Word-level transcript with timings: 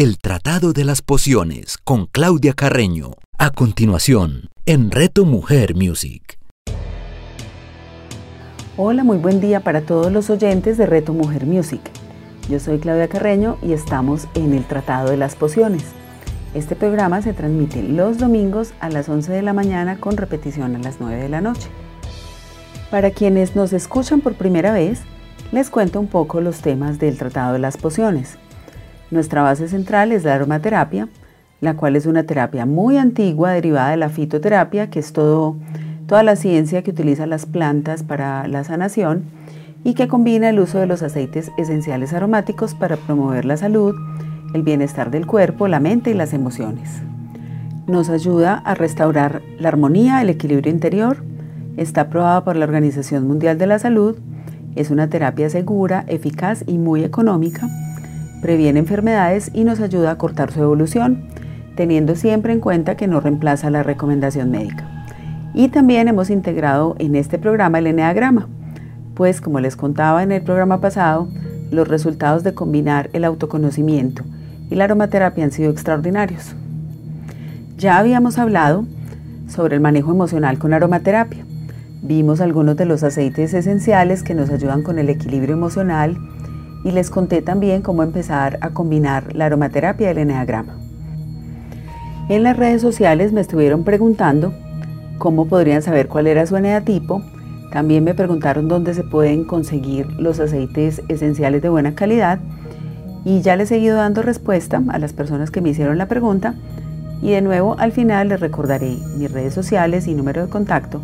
El 0.00 0.18
Tratado 0.18 0.72
de 0.72 0.84
las 0.84 1.02
Pociones 1.02 1.76
con 1.76 2.06
Claudia 2.06 2.52
Carreño. 2.52 3.14
A 3.36 3.50
continuación, 3.50 4.48
en 4.64 4.92
Reto 4.92 5.24
Mujer 5.24 5.74
Music. 5.74 6.38
Hola, 8.76 9.02
muy 9.02 9.16
buen 9.16 9.40
día 9.40 9.58
para 9.58 9.80
todos 9.80 10.12
los 10.12 10.30
oyentes 10.30 10.78
de 10.78 10.86
Reto 10.86 11.14
Mujer 11.14 11.46
Music. 11.46 11.80
Yo 12.48 12.60
soy 12.60 12.78
Claudia 12.78 13.08
Carreño 13.08 13.58
y 13.60 13.72
estamos 13.72 14.28
en 14.34 14.54
el 14.54 14.64
Tratado 14.68 15.10
de 15.10 15.16
las 15.16 15.34
Pociones. 15.34 15.82
Este 16.54 16.76
programa 16.76 17.20
se 17.20 17.32
transmite 17.32 17.82
los 17.82 18.18
domingos 18.18 18.74
a 18.78 18.90
las 18.90 19.08
11 19.08 19.32
de 19.32 19.42
la 19.42 19.52
mañana 19.52 19.98
con 19.98 20.16
repetición 20.16 20.76
a 20.76 20.78
las 20.78 21.00
9 21.00 21.20
de 21.20 21.28
la 21.28 21.40
noche. 21.40 21.70
Para 22.92 23.10
quienes 23.10 23.56
nos 23.56 23.72
escuchan 23.72 24.20
por 24.20 24.34
primera 24.34 24.72
vez, 24.72 25.00
les 25.50 25.70
cuento 25.70 25.98
un 25.98 26.06
poco 26.06 26.40
los 26.40 26.60
temas 26.60 27.00
del 27.00 27.18
Tratado 27.18 27.54
de 27.54 27.58
las 27.58 27.76
Pociones. 27.76 28.38
Nuestra 29.10 29.40
base 29.40 29.68
central 29.68 30.12
es 30.12 30.24
la 30.24 30.34
aromaterapia, 30.34 31.08
la 31.62 31.74
cual 31.74 31.96
es 31.96 32.04
una 32.04 32.24
terapia 32.24 32.66
muy 32.66 32.98
antigua 32.98 33.52
derivada 33.52 33.90
de 33.90 33.96
la 33.96 34.10
fitoterapia, 34.10 34.90
que 34.90 34.98
es 34.98 35.14
todo, 35.14 35.56
toda 36.06 36.22
la 36.22 36.36
ciencia 36.36 36.82
que 36.82 36.90
utiliza 36.90 37.26
las 37.26 37.46
plantas 37.46 38.02
para 38.02 38.46
la 38.48 38.64
sanación 38.64 39.24
y 39.82 39.94
que 39.94 40.08
combina 40.08 40.50
el 40.50 40.60
uso 40.60 40.78
de 40.78 40.86
los 40.86 41.02
aceites 41.02 41.50
esenciales 41.56 42.12
aromáticos 42.12 42.74
para 42.74 42.96
promover 42.98 43.46
la 43.46 43.56
salud, 43.56 43.94
el 44.52 44.62
bienestar 44.62 45.10
del 45.10 45.26
cuerpo, 45.26 45.68
la 45.68 45.80
mente 45.80 46.10
y 46.10 46.14
las 46.14 46.34
emociones. 46.34 47.00
Nos 47.86 48.10
ayuda 48.10 48.56
a 48.58 48.74
restaurar 48.74 49.40
la 49.58 49.68
armonía, 49.68 50.20
el 50.20 50.28
equilibrio 50.28 50.70
interior, 50.70 51.24
está 51.78 52.02
aprobada 52.02 52.44
por 52.44 52.56
la 52.56 52.66
Organización 52.66 53.26
Mundial 53.26 53.56
de 53.56 53.68
la 53.68 53.78
Salud, 53.78 54.16
es 54.76 54.90
una 54.90 55.08
terapia 55.08 55.48
segura, 55.48 56.04
eficaz 56.08 56.62
y 56.66 56.76
muy 56.76 57.04
económica 57.04 57.66
previene 58.40 58.80
enfermedades 58.80 59.50
y 59.52 59.64
nos 59.64 59.80
ayuda 59.80 60.12
a 60.12 60.18
cortar 60.18 60.52
su 60.52 60.62
evolución, 60.62 61.28
teniendo 61.76 62.16
siempre 62.16 62.52
en 62.52 62.60
cuenta 62.60 62.96
que 62.96 63.06
no 63.06 63.20
reemplaza 63.20 63.70
la 63.70 63.82
recomendación 63.82 64.50
médica. 64.50 65.06
Y 65.54 65.68
también 65.68 66.08
hemos 66.08 66.30
integrado 66.30 66.94
en 66.98 67.16
este 67.16 67.38
programa 67.38 67.78
el 67.78 67.86
Enneagrama, 67.88 68.48
pues 69.14 69.40
como 69.40 69.60
les 69.60 69.76
contaba 69.76 70.22
en 70.22 70.32
el 70.32 70.42
programa 70.42 70.80
pasado, 70.80 71.28
los 71.70 71.88
resultados 71.88 72.44
de 72.44 72.54
combinar 72.54 73.10
el 73.12 73.24
autoconocimiento 73.24 74.24
y 74.70 74.74
la 74.74 74.84
aromaterapia 74.84 75.44
han 75.44 75.52
sido 75.52 75.70
extraordinarios. 75.70 76.54
Ya 77.76 77.98
habíamos 77.98 78.38
hablado 78.38 78.84
sobre 79.48 79.76
el 79.76 79.80
manejo 79.80 80.12
emocional 80.12 80.58
con 80.58 80.74
aromaterapia. 80.74 81.44
Vimos 82.02 82.40
algunos 82.40 82.76
de 82.76 82.84
los 82.84 83.02
aceites 83.02 83.54
esenciales 83.54 84.22
que 84.22 84.34
nos 84.34 84.50
ayudan 84.50 84.82
con 84.82 84.98
el 84.98 85.08
equilibrio 85.08 85.54
emocional 85.54 86.16
y 86.84 86.92
les 86.92 87.10
conté 87.10 87.42
también 87.42 87.82
cómo 87.82 88.02
empezar 88.02 88.58
a 88.60 88.70
combinar 88.70 89.34
la 89.34 89.46
aromaterapia 89.46 90.08
y 90.08 90.10
el 90.10 90.18
eneagrama. 90.18 90.76
En 92.28 92.42
las 92.42 92.56
redes 92.56 92.82
sociales 92.82 93.32
me 93.32 93.40
estuvieron 93.40 93.84
preguntando 93.84 94.52
cómo 95.18 95.46
podrían 95.46 95.82
saber 95.82 96.08
cuál 96.08 96.26
era 96.26 96.46
su 96.46 96.56
eneatipo. 96.56 97.22
También 97.72 98.04
me 98.04 98.14
preguntaron 98.14 98.68
dónde 98.68 98.94
se 98.94 99.02
pueden 99.02 99.44
conseguir 99.44 100.06
los 100.12 100.40
aceites 100.40 101.02
esenciales 101.08 101.62
de 101.62 101.68
buena 101.68 101.94
calidad 101.94 102.38
y 103.24 103.40
ya 103.40 103.56
les 103.56 103.70
he 103.72 103.78
ido 103.78 103.96
dando 103.96 104.22
respuesta 104.22 104.82
a 104.88 104.98
las 104.98 105.12
personas 105.12 105.50
que 105.50 105.60
me 105.60 105.70
hicieron 105.70 105.98
la 105.98 106.06
pregunta 106.06 106.54
y 107.20 107.30
de 107.30 107.42
nuevo 107.42 107.76
al 107.78 107.92
final 107.92 108.28
les 108.28 108.40
recordaré 108.40 108.96
mis 109.16 109.30
redes 109.30 109.54
sociales 109.54 110.06
y 110.06 110.14
número 110.14 110.42
de 110.42 110.50
contacto 110.50 111.00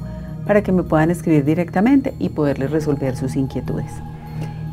para 0.47 0.63
que 0.63 0.73
me 0.73 0.83
puedan 0.83 1.11
escribir 1.11 1.45
directamente 1.45 2.15
y 2.19 2.29
poderles 2.29 2.71
resolver 2.71 3.17
sus 3.17 3.35
inquietudes. 3.37 3.91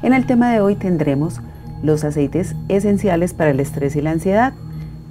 En 0.04 0.14
el 0.14 0.26
tema 0.26 0.52
de 0.52 0.62
hoy 0.62 0.76
tendremos 0.76 1.42
los 1.84 2.04
aceites 2.04 2.56
esenciales 2.70 3.36
para 3.36 3.52
el 3.52 3.60
estrés 3.60 3.96
y 3.96 4.02
la 4.02 4.10
ansiedad. 4.10 4.54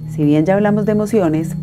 Si 0.09 0.25
bien 0.25 0.45
ya 0.45 0.55
hablamos 0.55 0.85
de 0.85 0.91
emociones, 0.91 1.55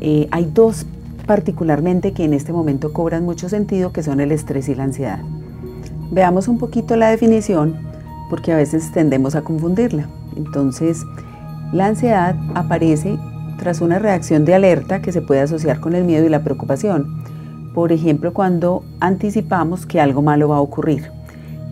eh, 0.00 0.28
hay 0.30 0.50
dos 0.52 0.84
particularmente 1.26 2.12
que 2.12 2.24
en 2.24 2.34
este 2.34 2.52
momento 2.52 2.92
cobran 2.92 3.24
mucho 3.24 3.48
sentido, 3.48 3.92
que 3.92 4.02
son 4.02 4.20
el 4.20 4.30
estrés 4.30 4.68
y 4.68 4.74
la 4.74 4.84
ansiedad. 4.84 5.20
Veamos 6.10 6.48
un 6.48 6.58
poquito 6.58 6.96
la 6.96 7.08
definición, 7.08 7.76
porque 8.28 8.52
a 8.52 8.56
veces 8.56 8.92
tendemos 8.92 9.34
a 9.36 9.42
confundirla. 9.42 10.06
Entonces, 10.36 11.02
la 11.72 11.86
ansiedad 11.86 12.36
aparece 12.54 13.18
tras 13.58 13.80
una 13.80 13.98
reacción 13.98 14.44
de 14.44 14.54
alerta 14.54 15.00
que 15.00 15.12
se 15.12 15.22
puede 15.22 15.40
asociar 15.40 15.80
con 15.80 15.94
el 15.94 16.04
miedo 16.04 16.26
y 16.26 16.28
la 16.28 16.44
preocupación. 16.44 17.22
Por 17.72 17.90
ejemplo, 17.90 18.34
cuando 18.34 18.84
anticipamos 19.00 19.86
que 19.86 19.98
algo 19.98 20.20
malo 20.20 20.50
va 20.50 20.56
a 20.56 20.60
ocurrir 20.60 21.15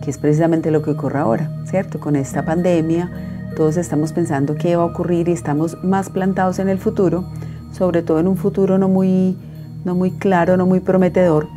que 0.05 0.11
es 0.11 0.19
precisamente 0.19 0.69
lo 0.69 0.83
que 0.83 0.91
ocurre 0.91 1.17
ahora, 1.17 1.49
¿cierto? 1.65 1.99
Con 1.99 2.15
esta 2.15 2.45
pandemia, 2.45 3.09
todos 3.55 3.75
estamos 3.75 4.13
pensando 4.13 4.53
qué 4.53 4.75
va 4.75 4.83
a 4.83 4.85
ocurrir 4.85 5.27
y 5.27 5.31
estamos 5.31 5.83
más 5.83 6.11
plantados 6.11 6.59
en 6.59 6.69
el 6.69 6.77
futuro, 6.77 7.25
sobre 7.71 8.03
todo 8.03 8.19
en 8.19 8.27
un 8.27 8.37
futuro 8.37 8.77
no 8.77 8.87
muy, 8.87 9.35
no 9.83 9.95
muy 9.95 10.11
claro, 10.11 10.57
no 10.57 10.67
muy 10.67 10.79
prometedor, 10.79 11.47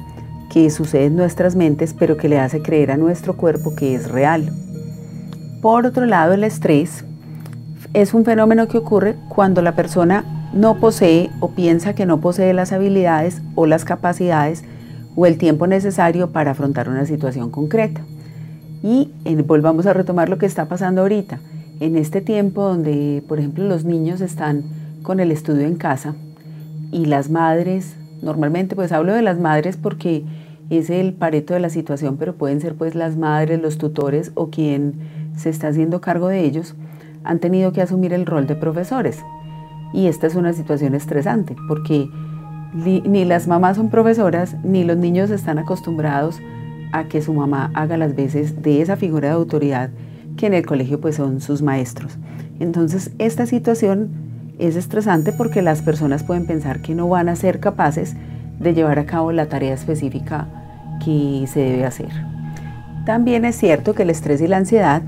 que 0.50 0.70
sucede 0.70 1.04
en 1.04 1.16
nuestras 1.16 1.56
mentes, 1.56 1.92
pero 1.92 2.16
que 2.16 2.30
le 2.30 2.40
hace 2.40 2.62
creer 2.62 2.90
a 2.90 2.96
nuestro 2.96 3.36
cuerpo 3.36 3.76
que 3.76 3.94
es 3.94 4.10
real. 4.10 4.50
Por 5.60 5.84
otro 5.84 6.06
lado, 6.06 6.32
el 6.32 6.42
estrés 6.42 7.04
es 7.92 8.14
un 8.14 8.24
fenómeno 8.24 8.66
que 8.66 8.78
ocurre 8.78 9.16
cuando 9.28 9.60
la 9.60 9.76
persona 9.76 10.24
no 10.54 10.78
posee 10.78 11.28
o 11.40 11.50
piensa 11.50 11.94
que 11.94 12.06
no 12.06 12.22
posee 12.22 12.54
las 12.54 12.72
habilidades 12.72 13.42
o 13.56 13.66
las 13.66 13.84
capacidades 13.84 14.64
o 15.16 15.26
el 15.26 15.36
tiempo 15.36 15.66
necesario 15.66 16.30
para 16.30 16.52
afrontar 16.52 16.88
una 16.88 17.04
situación 17.04 17.50
concreta. 17.50 18.00
Y 18.82 19.10
volvamos 19.46 19.86
a 19.86 19.92
retomar 19.92 20.28
lo 20.28 20.38
que 20.38 20.46
está 20.46 20.66
pasando 20.66 21.02
ahorita. 21.02 21.40
En 21.80 21.96
este 21.96 22.20
tiempo 22.20 22.62
donde, 22.62 23.22
por 23.28 23.38
ejemplo, 23.38 23.64
los 23.64 23.84
niños 23.84 24.20
están 24.20 24.64
con 25.02 25.20
el 25.20 25.30
estudio 25.30 25.66
en 25.66 25.76
casa 25.76 26.14
y 26.90 27.06
las 27.06 27.30
madres, 27.30 27.94
normalmente 28.22 28.74
pues 28.74 28.92
hablo 28.92 29.12
de 29.14 29.22
las 29.22 29.38
madres 29.38 29.76
porque 29.76 30.24
es 30.70 30.90
el 30.90 31.12
pareto 31.12 31.54
de 31.54 31.60
la 31.60 31.70
situación, 31.70 32.16
pero 32.16 32.34
pueden 32.34 32.60
ser 32.60 32.74
pues 32.74 32.94
las 32.94 33.16
madres, 33.16 33.60
los 33.60 33.78
tutores 33.78 34.32
o 34.34 34.50
quien 34.50 34.94
se 35.36 35.50
está 35.50 35.68
haciendo 35.68 36.00
cargo 36.00 36.28
de 36.28 36.44
ellos, 36.44 36.74
han 37.24 37.38
tenido 37.38 37.72
que 37.72 37.82
asumir 37.82 38.12
el 38.12 38.26
rol 38.26 38.46
de 38.46 38.56
profesores. 38.56 39.22
Y 39.92 40.06
esta 40.06 40.26
es 40.26 40.34
una 40.34 40.52
situación 40.52 40.94
estresante 40.94 41.56
porque 41.68 42.08
ni 42.74 43.24
las 43.24 43.48
mamás 43.48 43.76
son 43.76 43.88
profesoras, 43.88 44.56
ni 44.62 44.84
los 44.84 44.96
niños 44.96 45.30
están 45.30 45.58
acostumbrados 45.58 46.38
que 47.08 47.22
su 47.22 47.32
mamá 47.32 47.70
haga 47.74 47.96
las 47.96 48.14
veces 48.14 48.62
de 48.62 48.82
esa 48.82 48.96
figura 48.96 49.28
de 49.28 49.34
autoridad 49.34 49.90
que 50.36 50.46
en 50.46 50.54
el 50.54 50.66
colegio 50.66 51.00
pues 51.00 51.16
son 51.16 51.40
sus 51.40 51.62
maestros. 51.62 52.16
Entonces 52.60 53.10
esta 53.18 53.46
situación 53.46 54.10
es 54.58 54.76
estresante 54.76 55.32
porque 55.32 55.62
las 55.62 55.82
personas 55.82 56.24
pueden 56.24 56.46
pensar 56.46 56.82
que 56.82 56.94
no 56.94 57.08
van 57.08 57.28
a 57.28 57.36
ser 57.36 57.60
capaces 57.60 58.16
de 58.58 58.74
llevar 58.74 58.98
a 58.98 59.06
cabo 59.06 59.32
la 59.32 59.48
tarea 59.48 59.74
específica 59.74 60.48
que 61.04 61.46
se 61.46 61.60
debe 61.60 61.84
hacer. 61.84 62.10
También 63.06 63.44
es 63.44 63.56
cierto 63.56 63.94
que 63.94 64.02
el 64.02 64.10
estrés 64.10 64.40
y 64.40 64.48
la 64.48 64.58
ansiedad 64.58 65.02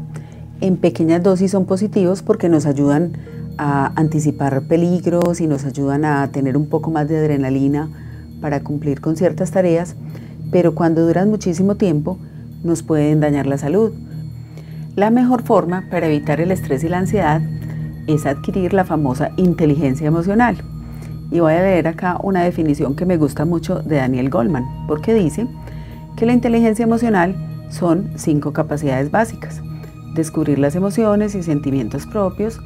en 0.61 0.77
pequeñas 0.77 1.23
dosis 1.23 1.51
son 1.51 1.67
positivos 1.67 2.23
porque 2.23 2.49
nos 2.49 2.67
ayudan 2.67 3.13
a 3.59 3.93
anticipar 3.97 4.63
peligros 4.63 5.41
y 5.41 5.47
nos 5.47 5.65
ayudan 5.65 6.05
a 6.05 6.31
tener 6.31 6.57
un 6.57 6.67
poco 6.67 6.91
más 6.91 7.09
de 7.09 7.19
adrenalina 7.19 7.89
para 8.41 8.61
cumplir 8.61 9.01
con 9.01 9.17
ciertas 9.17 9.51
tareas, 9.51 9.97
pero 10.51 10.75
cuando 10.75 11.07
duran 11.07 11.31
muchísimo 11.31 11.77
tiempo 11.77 12.19
nos 12.63 12.83
pueden 12.83 13.21
dañar 13.21 13.47
la 13.47 13.59
salud. 13.59 13.93
La 14.97 15.11
mejor 15.11 15.43
forma 15.43 15.85
para 15.91 16.07
evitar 16.07 16.41
el 16.41 16.51
estrés 16.51 16.85
y 16.85 16.89
la 16.89 16.99
ansiedad 16.99 17.41
es 18.07 18.27
adquirir 18.27 18.73
la 18.73 18.85
famosa 18.85 19.31
inteligencia 19.37 20.09
emocional. 20.09 20.57
Y 21.31 21.41
voy 21.41 21.53
a 21.53 21.63
leer 21.63 21.87
acá 21.87 22.19
una 22.23 22.43
definición 22.43 22.97
que 22.97 23.07
me 23.07 23.17
gusta 23.17 23.45
mucho 23.45 23.81
de 23.81 23.97
Daniel 23.97 24.31
Goldman, 24.31 24.67
porque 24.89 25.15
dice 25.15 25.47
que 26.17 26.27
la 26.27 26.33
inteligencia 26.33 26.83
emocional 26.83 27.37
son 27.71 28.11
cinco 28.17 28.53
capacidades 28.53 29.11
básicas. 29.11 29.63
Descubrir 30.15 30.59
las 30.59 30.75
emociones 30.75 31.37
y 31.37 31.45
sentimientos 31.45 32.05
propios, 32.07 32.61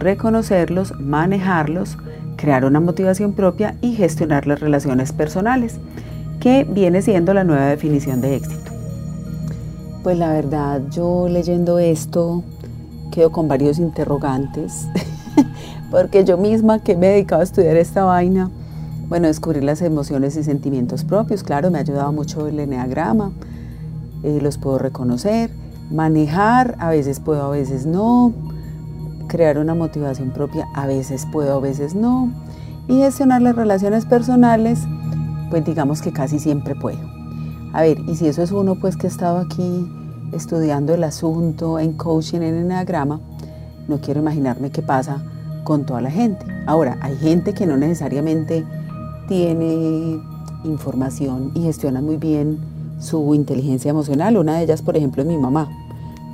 reconocerlos, 0.00 0.98
manejarlos, 0.98 1.96
crear 2.36 2.64
una 2.64 2.80
motivación 2.80 3.32
propia 3.32 3.76
y 3.80 3.94
gestionar 3.94 4.48
las 4.48 4.58
relaciones 4.58 5.12
personales 5.12 5.78
que 6.40 6.64
viene 6.64 7.02
siendo 7.02 7.34
la 7.34 7.44
nueva 7.44 7.66
definición 7.66 8.20
de 8.20 8.36
éxito. 8.36 8.72
Pues 10.02 10.18
la 10.18 10.32
verdad, 10.32 10.80
yo 10.90 11.28
leyendo 11.28 11.78
esto 11.78 12.42
quedo 13.10 13.30
con 13.30 13.48
varios 13.48 13.78
interrogantes, 13.78 14.86
porque 15.90 16.24
yo 16.24 16.38
misma 16.38 16.78
que 16.78 16.96
me 16.96 17.08
he 17.08 17.12
dedicado 17.12 17.42
a 17.42 17.44
estudiar 17.44 17.76
esta 17.76 18.04
vaina, 18.04 18.50
bueno, 19.08 19.26
descubrir 19.26 19.64
las 19.64 19.82
emociones 19.82 20.36
y 20.36 20.44
sentimientos 20.44 21.04
propios, 21.04 21.42
claro, 21.42 21.70
me 21.70 21.78
ha 21.78 21.80
ayudado 21.82 22.12
mucho 22.12 22.46
el 22.46 22.58
eneagrama, 22.60 23.32
eh, 24.22 24.38
los 24.40 24.56
puedo 24.56 24.78
reconocer, 24.78 25.50
manejar, 25.90 26.76
a 26.78 26.90
veces 26.90 27.20
puedo, 27.20 27.42
a 27.42 27.50
veces 27.50 27.86
no, 27.86 28.32
crear 29.28 29.58
una 29.58 29.74
motivación 29.74 30.30
propia, 30.30 30.66
a 30.74 30.86
veces 30.86 31.26
puedo, 31.30 31.56
a 31.56 31.60
veces 31.60 31.94
no, 31.94 32.30
y 32.88 32.98
gestionar 32.98 33.42
las 33.42 33.56
relaciones 33.56 34.06
personales, 34.06 34.80
pues 35.50 35.64
digamos 35.64 36.00
que 36.00 36.12
casi 36.12 36.38
siempre 36.38 36.74
puedo. 36.74 36.98
A 37.72 37.82
ver, 37.82 37.98
y 38.08 38.16
si 38.16 38.26
eso 38.26 38.42
es 38.42 38.52
uno 38.52 38.76
pues 38.76 38.96
que 38.96 39.06
ha 39.06 39.10
estado 39.10 39.38
aquí 39.38 39.86
estudiando 40.32 40.94
el 40.94 41.04
asunto 41.04 41.78
en 41.78 41.92
coaching, 41.92 42.40
en 42.40 42.54
enagrama, 42.54 43.20
no 43.88 44.00
quiero 44.00 44.20
imaginarme 44.20 44.70
qué 44.70 44.82
pasa 44.82 45.22
con 45.64 45.84
toda 45.84 46.00
la 46.00 46.10
gente. 46.10 46.44
Ahora, 46.66 46.98
hay 47.02 47.16
gente 47.16 47.52
que 47.54 47.66
no 47.66 47.76
necesariamente 47.76 48.64
tiene 49.28 50.20
información 50.64 51.52
y 51.54 51.62
gestiona 51.62 52.00
muy 52.00 52.16
bien 52.16 52.58
su 53.00 53.34
inteligencia 53.34 53.90
emocional. 53.90 54.36
Una 54.36 54.56
de 54.56 54.64
ellas, 54.64 54.82
por 54.82 54.96
ejemplo, 54.96 55.22
es 55.22 55.28
mi 55.28 55.38
mamá. 55.38 55.68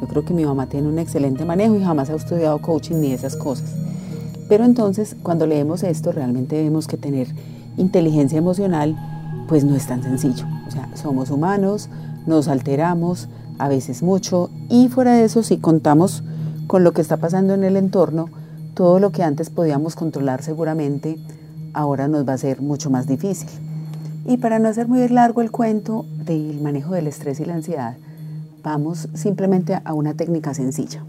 Yo 0.00 0.08
creo 0.08 0.24
que 0.24 0.34
mi 0.34 0.44
mamá 0.44 0.66
tiene 0.66 0.88
un 0.88 0.98
excelente 0.98 1.44
manejo 1.44 1.74
y 1.76 1.82
jamás 1.82 2.10
ha 2.10 2.14
estudiado 2.14 2.58
coaching 2.60 2.96
ni 2.96 3.12
esas 3.12 3.36
cosas. 3.36 3.74
Pero 4.48 4.64
entonces, 4.64 5.16
cuando 5.22 5.46
leemos 5.46 5.82
esto, 5.82 6.12
realmente 6.12 6.62
vemos 6.62 6.86
que 6.86 6.96
tener 6.96 7.28
inteligencia 7.76 8.38
emocional, 8.38 8.96
pues 9.49 9.64
no 9.64 9.75
es 9.75 9.87
tan 9.87 10.02
sencillo. 10.02 10.46
O 10.67 10.70
sea, 10.70 10.88
somos 10.94 11.31
humanos, 11.31 11.88
nos 12.26 12.49
alteramos, 12.49 13.28
a 13.58 13.69
veces 13.69 14.02
mucho, 14.02 14.50
y 14.69 14.88
fuera 14.88 15.12
de 15.14 15.25
eso, 15.25 15.43
si 15.43 15.58
contamos 15.58 16.23
con 16.67 16.84
lo 16.84 16.93
que 16.93 17.00
está 17.00 17.17
pasando 17.17 17.55
en 17.55 17.64
el 17.64 17.76
entorno, 17.76 18.28
todo 18.75 18.99
lo 18.99 19.11
que 19.11 19.23
antes 19.23 19.50
podíamos 19.50 19.94
controlar 19.94 20.43
seguramente, 20.43 21.19
ahora 21.73 22.08
nos 22.08 22.28
va 22.28 22.34
a 22.34 22.38
ser 22.38 22.61
mucho 22.61 22.90
más 22.90 23.06
difícil. 23.06 23.49
Y 24.26 24.38
para 24.38 24.58
no 24.58 24.69
hacer 24.69 24.88
muy 24.88 25.06
largo 25.08 25.40
el 25.40 25.50
cuento 25.50 26.05
del 26.25 26.61
manejo 26.61 26.94
del 26.94 27.06
estrés 27.06 27.38
y 27.38 27.44
la 27.44 27.55
ansiedad, 27.55 27.96
vamos 28.62 29.08
simplemente 29.14 29.81
a 29.82 29.94
una 29.94 30.14
técnica 30.14 30.52
sencilla. 30.52 31.05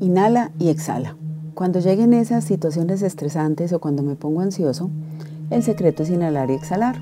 Inhala 0.00 0.50
y 0.58 0.70
exhala. 0.70 1.16
Cuando 1.54 1.78
lleguen 1.78 2.12
esas 2.12 2.42
situaciones 2.42 3.00
estresantes 3.02 3.72
o 3.72 3.78
cuando 3.78 4.02
me 4.02 4.16
pongo 4.16 4.40
ansioso, 4.40 4.90
el 5.50 5.62
secreto 5.62 6.02
es 6.02 6.10
inhalar 6.10 6.50
y 6.50 6.54
exhalar. 6.54 6.96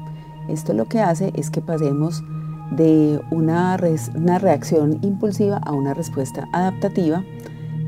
Esto 0.48 0.72
lo 0.72 0.86
que 0.86 1.00
hace 1.00 1.32
es 1.34 1.50
que 1.50 1.60
pasemos 1.60 2.22
de 2.70 3.20
una, 3.30 3.78
una 4.14 4.38
reacción 4.38 4.98
impulsiva 5.02 5.58
a 5.58 5.72
una 5.72 5.94
respuesta 5.94 6.48
adaptativa 6.52 7.24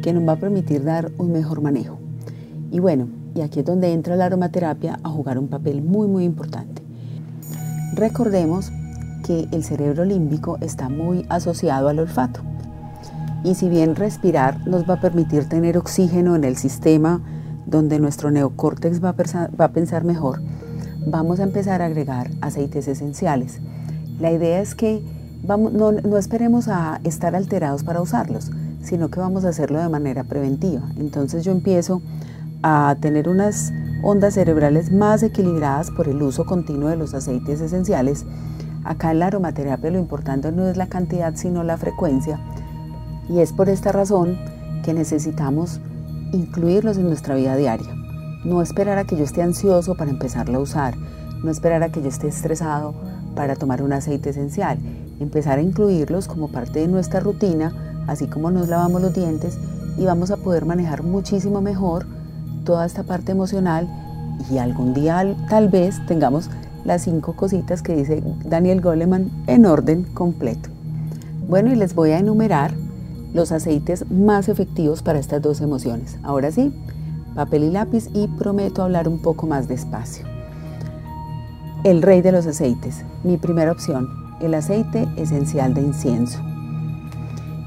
que 0.02 0.12
nos 0.12 0.26
va 0.28 0.32
a 0.32 0.40
permitir 0.40 0.84
dar 0.84 1.10
un 1.18 1.32
mejor 1.32 1.62
manejo. 1.62 1.98
Y 2.70 2.80
bueno, 2.80 3.08
y 3.34 3.40
aquí 3.40 3.60
es 3.60 3.66
donde 3.66 3.92
entra 3.92 4.16
la 4.16 4.26
aromaterapia 4.26 4.98
a 5.02 5.08
jugar 5.08 5.38
un 5.38 5.48
papel 5.48 5.82
muy 5.82 6.06
muy 6.06 6.24
importante. 6.24 6.82
Recordemos 7.94 8.70
que 9.24 9.48
el 9.52 9.64
cerebro 9.64 10.04
límbico 10.04 10.58
está 10.60 10.88
muy 10.88 11.24
asociado 11.28 11.88
al 11.88 11.98
olfato. 11.98 12.40
Y 13.42 13.54
si 13.54 13.68
bien 13.68 13.96
respirar 13.96 14.66
nos 14.66 14.88
va 14.88 14.94
a 14.94 15.00
permitir 15.00 15.48
tener 15.48 15.78
oxígeno 15.78 16.36
en 16.36 16.44
el 16.44 16.56
sistema 16.56 17.22
donde 17.66 17.98
nuestro 17.98 18.30
neocórtex 18.30 19.02
va 19.02 19.10
a, 19.10 19.68
pensar, 19.68 20.04
mejor, 20.04 20.40
vamos 21.06 21.40
a 21.40 21.44
empezar 21.44 21.82
a 21.82 21.86
agregar 21.86 22.30
aceites 22.40 22.88
esenciales. 22.88 23.60
La 24.20 24.32
idea 24.32 24.60
es 24.60 24.74
que 24.74 25.02
no, 25.46 25.92
no 25.92 26.16
esperemos 26.16 26.68
a 26.68 27.00
estar 27.04 27.34
alterados 27.34 27.84
para 27.84 28.00
usarlos, 28.00 28.50
sino 28.82 29.08
que 29.10 29.20
vamos 29.20 29.44
a 29.44 29.50
hacerlo 29.50 29.80
de 29.80 29.88
manera 29.88 30.24
preventiva. 30.24 30.82
Entonces 30.98 31.44
yo 31.44 31.52
empiezo 31.52 32.02
a 32.62 32.96
tener 33.00 33.28
unas 33.28 33.72
ondas 34.02 34.34
cerebrales 34.34 34.92
más 34.92 35.22
equilibradas 35.22 35.90
por 35.90 36.08
el 36.08 36.22
uso 36.22 36.44
continuo 36.46 36.88
de 36.88 36.96
los 36.96 37.14
aceites 37.14 37.60
esenciales. 37.60 38.24
Acá 38.84 39.10
en 39.10 39.18
la 39.18 39.26
aromaterapia 39.26 39.90
lo 39.90 39.98
importante 39.98 40.52
no 40.52 40.68
es 40.68 40.76
la 40.76 40.86
cantidad 40.86 41.34
sino 41.36 41.64
la 41.64 41.78
frecuencia 41.78 42.38
y 43.28 43.40
es 43.40 43.52
por 43.52 43.68
esta 43.68 43.92
razón 43.92 44.38
que 44.84 44.92
necesitamos 44.92 45.80
incluirlos 46.36 46.96
en 46.96 47.04
nuestra 47.04 47.34
vida 47.34 47.56
diaria. 47.56 47.94
No 48.44 48.60
esperar 48.60 48.98
a 48.98 49.04
que 49.04 49.16
yo 49.16 49.24
esté 49.24 49.42
ansioso 49.42 49.94
para 49.94 50.10
empezarlo 50.10 50.58
a 50.58 50.62
usar, 50.62 50.94
no 51.42 51.50
esperar 51.50 51.82
a 51.82 51.90
que 51.90 52.02
yo 52.02 52.08
esté 52.08 52.28
estresado 52.28 52.94
para 53.34 53.56
tomar 53.56 53.82
un 53.82 53.92
aceite 53.92 54.30
esencial, 54.30 54.78
empezar 55.20 55.58
a 55.58 55.62
incluirlos 55.62 56.28
como 56.28 56.48
parte 56.48 56.80
de 56.80 56.88
nuestra 56.88 57.20
rutina, 57.20 58.04
así 58.06 58.26
como 58.26 58.50
nos 58.50 58.68
lavamos 58.68 59.00
los 59.00 59.14
dientes 59.14 59.58
y 59.96 60.04
vamos 60.04 60.30
a 60.30 60.36
poder 60.36 60.64
manejar 60.64 61.02
muchísimo 61.02 61.60
mejor 61.60 62.06
toda 62.64 62.86
esta 62.86 63.02
parte 63.02 63.32
emocional 63.32 63.88
y 64.50 64.58
algún 64.58 64.94
día 64.94 65.24
tal 65.48 65.68
vez 65.68 66.04
tengamos 66.06 66.50
las 66.84 67.02
cinco 67.02 67.34
cositas 67.34 67.82
que 67.82 67.96
dice 67.96 68.22
Daniel 68.44 68.80
Goleman 68.80 69.30
en 69.46 69.66
orden 69.66 70.04
completo. 70.04 70.68
Bueno, 71.48 71.72
y 71.72 71.76
les 71.76 71.94
voy 71.94 72.10
a 72.10 72.18
enumerar 72.18 72.74
los 73.34 73.52
aceites 73.52 74.10
más 74.10 74.48
efectivos 74.48 75.02
para 75.02 75.18
estas 75.18 75.42
dos 75.42 75.60
emociones. 75.60 76.16
Ahora 76.22 76.50
sí, 76.50 76.72
papel 77.34 77.64
y 77.64 77.70
lápiz 77.70 78.08
y 78.14 78.28
prometo 78.28 78.82
hablar 78.82 79.08
un 79.08 79.20
poco 79.20 79.46
más 79.46 79.68
despacio. 79.68 80.24
El 81.82 82.00
rey 82.00 82.22
de 82.22 82.32
los 82.32 82.46
aceites, 82.46 83.04
mi 83.24 83.36
primera 83.36 83.72
opción, 83.72 84.08
el 84.40 84.54
aceite 84.54 85.06
esencial 85.16 85.74
de 85.74 85.82
incienso. 85.82 86.40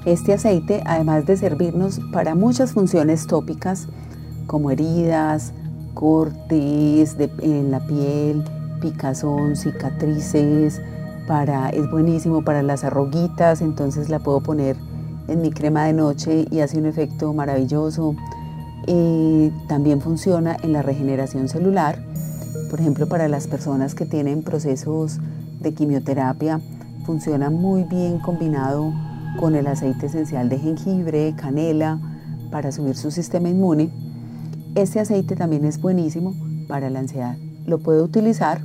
Este 0.06 0.34
aceite, 0.34 0.82
además 0.86 1.26
de 1.26 1.36
servirnos 1.38 2.00
para 2.14 2.34
muchas 2.34 2.72
funciones 2.72 3.28
tópicas, 3.28 3.88
como 4.48 4.72
heridas, 4.72 5.54
cortes 5.94 7.18
en 7.42 7.72
la 7.72 7.82
piel, 7.86 8.44
picazón, 8.80 9.58
cicatrices, 9.58 10.82
para, 11.28 11.70
es 11.70 11.92
buenísimo 11.92 12.44
para 12.44 12.64
las 12.64 12.86
arruguitas, 12.86 13.62
entonces 13.62 14.08
la 14.10 14.20
puedo 14.20 14.40
poner 14.40 14.78
en 15.28 15.42
mi 15.42 15.52
crema 15.52 15.86
de 15.86 15.94
noche 15.94 16.46
y 16.50 16.60
hace 16.60 16.78
un 16.78 16.86
efecto 16.86 17.34
maravilloso. 17.34 18.16
Eh, 18.88 19.52
también 19.68 20.02
funciona 20.02 20.56
en 20.64 20.74
la 20.74 20.82
regeneración 20.82 21.50
celular, 21.50 22.00
por 22.70 22.80
ejemplo 22.80 23.08
para 23.08 23.28
las 23.28 23.48
personas 23.48 23.96
que 23.96 24.06
tienen 24.06 24.44
procesos 24.44 25.20
de 25.60 25.74
quimioterapia, 25.74 26.62
funciona 27.06 27.50
muy 27.50 27.84
bien 27.84 28.20
combinado 28.20 28.94
con 29.40 29.56
el 29.56 29.68
aceite 29.68 30.06
esencial 30.06 30.50
de 30.50 30.60
jengibre, 30.60 31.34
canela, 31.36 32.00
para 32.50 32.72
subir 32.72 32.96
su 32.96 33.12
sistema 33.12 33.50
inmune 33.50 33.90
este 34.78 35.00
aceite 35.00 35.36
también 35.36 35.66
es 35.66 35.82
buenísimo 35.82 36.36
para 36.68 36.92
la 36.92 37.00
ansiedad. 37.00 37.36
Lo 37.66 37.80
puedo 37.80 38.04
utilizar 38.04 38.62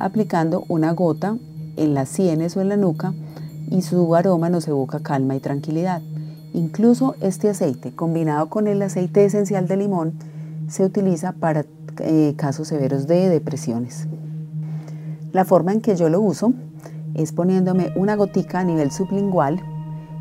aplicando 0.00 0.64
una 0.66 0.92
gota 0.92 1.36
en 1.76 1.94
las 1.94 2.08
sienes 2.08 2.56
o 2.56 2.60
en 2.60 2.70
la 2.70 2.76
nuca 2.76 3.14
y 3.70 3.82
su 3.82 4.14
aroma 4.14 4.50
nos 4.50 4.68
evoca 4.68 5.00
calma 5.00 5.36
y 5.36 5.40
tranquilidad. 5.40 6.02
Incluso 6.52 7.16
este 7.20 7.48
aceite, 7.48 7.94
combinado 7.94 8.48
con 8.48 8.68
el 8.68 8.80
aceite 8.82 9.24
esencial 9.24 9.66
de 9.66 9.76
limón, 9.76 10.12
se 10.68 10.84
utiliza 10.84 11.32
para 11.32 11.64
eh, 12.00 12.34
casos 12.36 12.68
severos 12.68 13.06
de 13.06 13.28
depresiones. 13.28 14.06
La 15.32 15.44
forma 15.44 15.72
en 15.72 15.80
que 15.80 15.96
yo 15.96 16.08
lo 16.08 16.20
uso 16.20 16.52
es 17.14 17.32
poniéndome 17.32 17.92
una 17.96 18.16
gotica 18.16 18.60
a 18.60 18.64
nivel 18.64 18.90
sublingual 18.90 19.60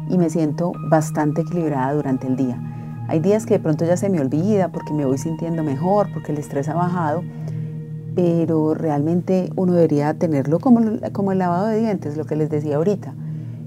y 0.10 0.18
me 0.18 0.30
siento 0.30 0.72
bastante 0.89 1.42
equilibrada 1.42 1.94
durante 1.94 2.27
el 2.27 2.36
día. 2.36 2.60
Hay 3.08 3.20
días 3.20 3.46
que 3.46 3.56
de 3.56 3.60
pronto 3.60 3.86
ya 3.86 3.98
se 3.98 4.10
me 4.10 4.20
olvida 4.20 4.70
porque 4.70 4.94
me 4.94 5.06
voy 5.06 5.17
sintiendo 5.17 5.63
mejor, 5.63 6.08
porque 6.13 6.32
el 6.32 6.38
estrés 6.38 6.70
ha 6.70 6.74
bajado, 6.74 7.24
pero 8.15 8.74
realmente 8.74 9.51
uno 9.56 9.74
debería 9.74 10.13
tenerlo 10.13 10.60
como, 10.60 10.82
como 11.12 11.32
el 11.32 11.39
lavado 11.39 11.67
de 11.67 11.79
dientes, 11.79 12.17
lo 12.17 12.25
que 12.25 12.36
les 12.36 12.50
decía 12.50 12.77
ahorita. 12.77 13.13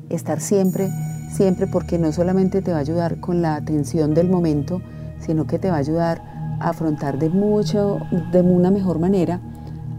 Estar 0.08 0.40
siempre, 0.40 0.88
siempre 1.32 1.66
porque 1.66 1.98
no 1.98 2.12
solamente 2.12 2.62
te 2.62 2.70
va 2.70 2.78
a 2.78 2.80
ayudar 2.80 3.20
con 3.20 3.42
la 3.42 3.56
atención 3.56 4.14
del 4.14 4.28
momento, 4.28 4.80
sino 5.18 5.46
que 5.46 5.58
te 5.58 5.70
va 5.70 5.76
a 5.76 5.80
ayudar 5.80 6.22
a 6.60 6.70
afrontar 6.70 7.18
de, 7.18 7.28
mucho, 7.28 7.98
de 8.32 8.40
una 8.42 8.70
mejor 8.70 8.98
manera 8.98 9.40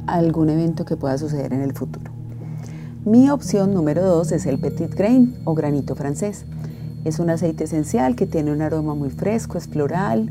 algún 0.07 0.49
evento 0.49 0.85
que 0.85 0.95
pueda 0.95 1.17
suceder 1.17 1.53
en 1.53 1.61
el 1.61 1.73
futuro. 1.73 2.11
Mi 3.05 3.29
opción 3.29 3.73
número 3.73 4.05
dos 4.05 4.31
es 4.31 4.45
el 4.45 4.59
Petit 4.59 4.93
Grain 4.93 5.35
o 5.45 5.53
granito 5.53 5.95
francés. 5.95 6.45
Es 7.05 7.19
un 7.19 7.29
aceite 7.29 7.65
esencial 7.65 8.15
que 8.15 8.25
tiene 8.25 8.51
un 8.51 8.61
aroma 8.61 8.95
muy 8.95 9.09
fresco, 9.09 9.57
es 9.57 9.67
floral, 9.67 10.29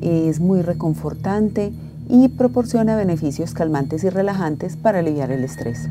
es 0.00 0.40
muy 0.40 0.62
reconfortante 0.62 1.72
y 2.08 2.28
proporciona 2.28 2.96
beneficios 2.96 3.54
calmantes 3.54 4.02
y 4.02 4.10
relajantes 4.10 4.76
para 4.76 5.00
aliviar 5.00 5.30
el 5.30 5.44
estrés. 5.44 5.88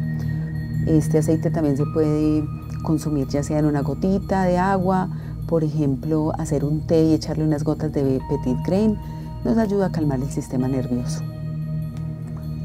Este 0.88 1.20
aceite 1.20 1.52
también 1.52 1.78
se 1.78 1.86
puede 1.94 2.44
consumir 2.84 3.28
ya 3.28 3.44
sea 3.44 3.60
en 3.60 3.66
una 3.66 3.82
gotita 3.82 4.44
de 4.44 4.58
agua, 4.58 5.10
por 5.48 5.64
ejemplo, 5.64 6.32
hacer 6.38 6.64
un 6.64 6.86
té 6.86 7.04
y 7.04 7.14
echarle 7.14 7.44
unas 7.44 7.64
gotas 7.64 7.92
de 7.92 8.22
Petit 8.30 8.58
Grain 8.66 8.98
nos 9.44 9.58
ayuda 9.58 9.88
a 9.88 9.92
calmar 9.92 10.20
el 10.20 10.30
sistema 10.30 10.68
nervioso. 10.68 11.22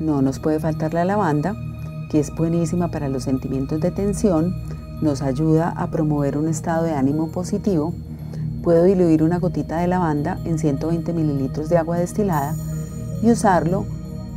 No 0.00 0.22
nos 0.22 0.38
puede 0.38 0.60
faltar 0.60 0.92
la 0.92 1.04
lavanda, 1.04 1.54
que 2.10 2.20
es 2.20 2.34
buenísima 2.36 2.90
para 2.90 3.08
los 3.08 3.24
sentimientos 3.24 3.80
de 3.80 3.90
tensión 3.90 4.54
nos 5.00 5.22
ayuda 5.22 5.70
a 5.70 5.88
promover 5.90 6.38
un 6.38 6.48
estado 6.48 6.84
de 6.84 6.92
ánimo 6.92 7.28
positivo, 7.28 7.92
puedo 8.62 8.84
diluir 8.84 9.22
una 9.22 9.38
gotita 9.38 9.78
de 9.78 9.88
lavanda 9.88 10.38
en 10.44 10.58
120 10.58 11.12
mililitros 11.12 11.68
de 11.68 11.76
agua 11.76 11.98
destilada 11.98 12.54
y 13.22 13.30
usarlo 13.30 13.84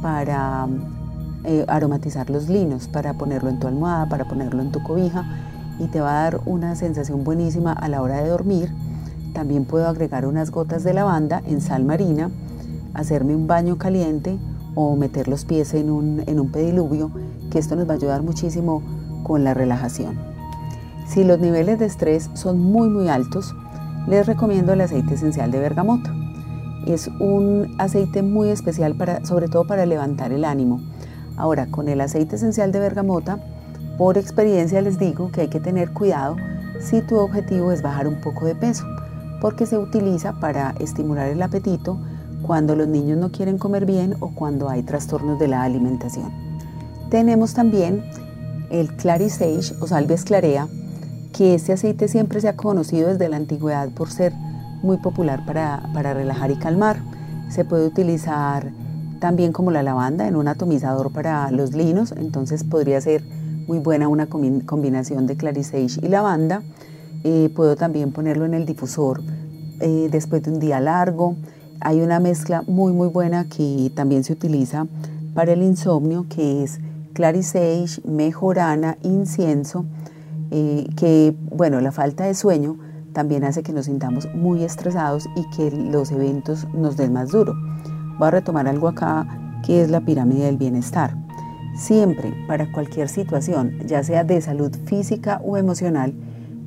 para 0.01 0.67
eh, 1.43 1.65
aromatizar 1.67 2.29
los 2.29 2.49
linos, 2.49 2.87
para 2.87 3.13
ponerlo 3.13 3.49
en 3.49 3.59
tu 3.59 3.67
almohada, 3.67 4.09
para 4.09 4.25
ponerlo 4.25 4.61
en 4.61 4.71
tu 4.71 4.83
cobija 4.83 5.25
y 5.79 5.87
te 5.87 6.01
va 6.01 6.19
a 6.19 6.23
dar 6.23 6.41
una 6.45 6.75
sensación 6.75 7.23
buenísima 7.23 7.73
a 7.73 7.87
la 7.89 8.01
hora 8.01 8.21
de 8.21 8.29
dormir. 8.29 8.71
También 9.33 9.65
puedo 9.65 9.87
agregar 9.87 10.25
unas 10.25 10.51
gotas 10.51 10.83
de 10.83 10.93
lavanda 10.93 11.41
en 11.45 11.61
sal 11.61 11.83
marina, 11.83 12.29
hacerme 12.93 13.35
un 13.35 13.47
baño 13.47 13.77
caliente 13.77 14.37
o 14.75 14.95
meter 14.95 15.27
los 15.27 15.45
pies 15.45 15.73
en 15.73 15.89
un, 15.89 16.23
en 16.25 16.39
un 16.39 16.51
pediluvio, 16.51 17.11
que 17.51 17.59
esto 17.59 17.75
nos 17.75 17.87
va 17.87 17.93
a 17.93 17.97
ayudar 17.97 18.23
muchísimo 18.23 18.81
con 19.23 19.43
la 19.43 19.53
relajación. 19.53 20.17
Si 21.07 21.23
los 21.23 21.39
niveles 21.39 21.79
de 21.79 21.85
estrés 21.85 22.29
son 22.33 22.59
muy 22.59 22.89
muy 22.89 23.07
altos, 23.09 23.55
les 24.07 24.25
recomiendo 24.25 24.73
el 24.73 24.81
aceite 24.81 25.15
esencial 25.15 25.51
de 25.51 25.59
bergamota. 25.59 26.13
Es 26.85 27.07
un 27.19 27.75
aceite 27.77 28.23
muy 28.23 28.49
especial 28.49 28.95
para, 28.95 29.25
sobre 29.25 29.47
todo 29.47 29.67
para 29.67 29.85
levantar 29.85 30.31
el 30.31 30.45
ánimo. 30.45 30.81
Ahora, 31.35 31.67
con 31.67 31.89
el 31.89 32.01
aceite 32.01 32.37
esencial 32.37 32.71
de 32.71 32.79
bergamota, 32.79 33.39
por 33.97 34.17
experiencia 34.17 34.81
les 34.81 34.99
digo 34.99 35.31
que 35.31 35.41
hay 35.41 35.47
que 35.47 35.59
tener 35.59 35.91
cuidado 35.91 36.35
si 36.79 37.01
tu 37.01 37.17
objetivo 37.17 37.71
es 37.71 37.81
bajar 37.81 38.07
un 38.07 38.21
poco 38.21 38.45
de 38.45 38.55
peso, 38.55 38.85
porque 39.41 39.65
se 39.65 39.77
utiliza 39.77 40.33
para 40.33 40.75
estimular 40.79 41.27
el 41.27 41.41
apetito 41.41 41.97
cuando 42.43 42.75
los 42.75 42.87
niños 42.87 43.17
no 43.17 43.31
quieren 43.31 43.57
comer 43.57 43.85
bien 43.85 44.15
o 44.19 44.33
cuando 44.33 44.69
hay 44.69 44.83
trastornos 44.83 45.39
de 45.39 45.47
la 45.47 45.63
alimentación. 45.63 46.31
Tenemos 47.09 47.53
también 47.53 48.03
el 48.69 48.95
Clarisage 48.95 49.73
o 49.81 49.87
salvia 49.87 50.15
esclarea, 50.15 50.67
que 51.33 51.55
este 51.55 51.73
aceite 51.73 52.07
siempre 52.07 52.41
se 52.41 52.47
ha 52.47 52.55
conocido 52.55 53.09
desde 53.09 53.29
la 53.29 53.37
antigüedad 53.37 53.89
por 53.89 54.09
ser 54.09 54.33
muy 54.81 54.97
popular 54.97 55.45
para, 55.45 55.89
para 55.93 56.13
relajar 56.13 56.51
y 56.51 56.55
calmar. 56.55 56.97
Se 57.49 57.65
puede 57.65 57.87
utilizar 57.87 58.71
también 59.19 59.51
como 59.51 59.71
la 59.71 59.83
lavanda 59.83 60.27
en 60.27 60.35
un 60.35 60.47
atomizador 60.47 61.11
para 61.11 61.49
los 61.51 61.73
linos, 61.73 62.13
entonces 62.15 62.63
podría 62.63 63.01
ser 63.01 63.23
muy 63.67 63.79
buena 63.79 64.07
una 64.07 64.27
combinación 64.27 65.27
de 65.27 65.35
Clarisage 65.35 65.99
y 66.01 66.07
lavanda. 66.07 66.63
Eh, 67.23 67.49
puedo 67.53 67.75
también 67.75 68.11
ponerlo 68.11 68.45
en 68.45 68.53
el 68.53 68.65
difusor 68.65 69.21
eh, 69.81 70.07
después 70.09 70.41
de 70.43 70.51
un 70.51 70.59
día 70.59 70.79
largo. 70.79 71.35
Hay 71.81 72.01
una 72.01 72.19
mezcla 72.19 72.63
muy 72.65 72.93
muy 72.93 73.09
buena 73.09 73.47
que 73.49 73.91
también 73.93 74.23
se 74.23 74.33
utiliza 74.33 74.87
para 75.33 75.53
el 75.53 75.61
insomnio 75.61 76.25
que 76.29 76.63
es 76.63 76.79
Clarisage, 77.13 78.01
mejorana, 78.05 78.97
incienso, 79.03 79.85
eh, 80.51 80.87
que 80.95 81.35
bueno, 81.51 81.81
la 81.81 81.91
falta 81.91 82.25
de 82.25 82.33
sueño 82.33 82.77
también 83.11 83.43
hace 83.43 83.63
que 83.63 83.73
nos 83.73 83.85
sintamos 83.85 84.27
muy 84.33 84.63
estresados 84.63 85.27
y 85.35 85.43
que 85.55 85.71
los 85.71 86.11
eventos 86.11 86.67
nos 86.73 86.95
den 86.95 87.13
más 87.13 87.31
duro. 87.31 87.53
Voy 88.17 88.27
a 88.27 88.31
retomar 88.31 88.67
algo 88.67 88.87
acá 88.87 89.27
que 89.65 89.81
es 89.81 89.89
la 89.89 90.01
pirámide 90.01 90.45
del 90.45 90.57
bienestar. 90.57 91.26
Siempre, 91.77 92.33
para 92.47 92.71
cualquier 92.71 93.07
situación, 93.07 93.77
ya 93.85 94.03
sea 94.03 94.23
de 94.23 94.41
salud 94.41 94.75
física 94.85 95.39
o 95.45 95.57
emocional, 95.57 96.11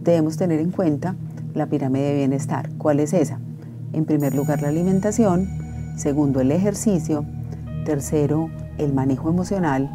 debemos 0.05 0.37
tener 0.37 0.61
en 0.61 0.71
cuenta 0.71 1.17
la 1.53 1.67
pirámide 1.67 2.11
de 2.11 2.15
bienestar. 2.15 2.71
¿Cuál 2.79 3.01
es 3.01 3.13
esa? 3.13 3.41
En 3.93 4.05
primer 4.05 4.37
lugar, 4.37 4.63
la 4.63 4.69
alimentación. 4.69 5.49
Segundo, 5.97 6.41
el 6.41 6.53
ejercicio. 6.53 7.25
Tercero, 7.85 8.51
el 8.79 8.95
manejo 8.95 9.29
emocional. 9.29 9.91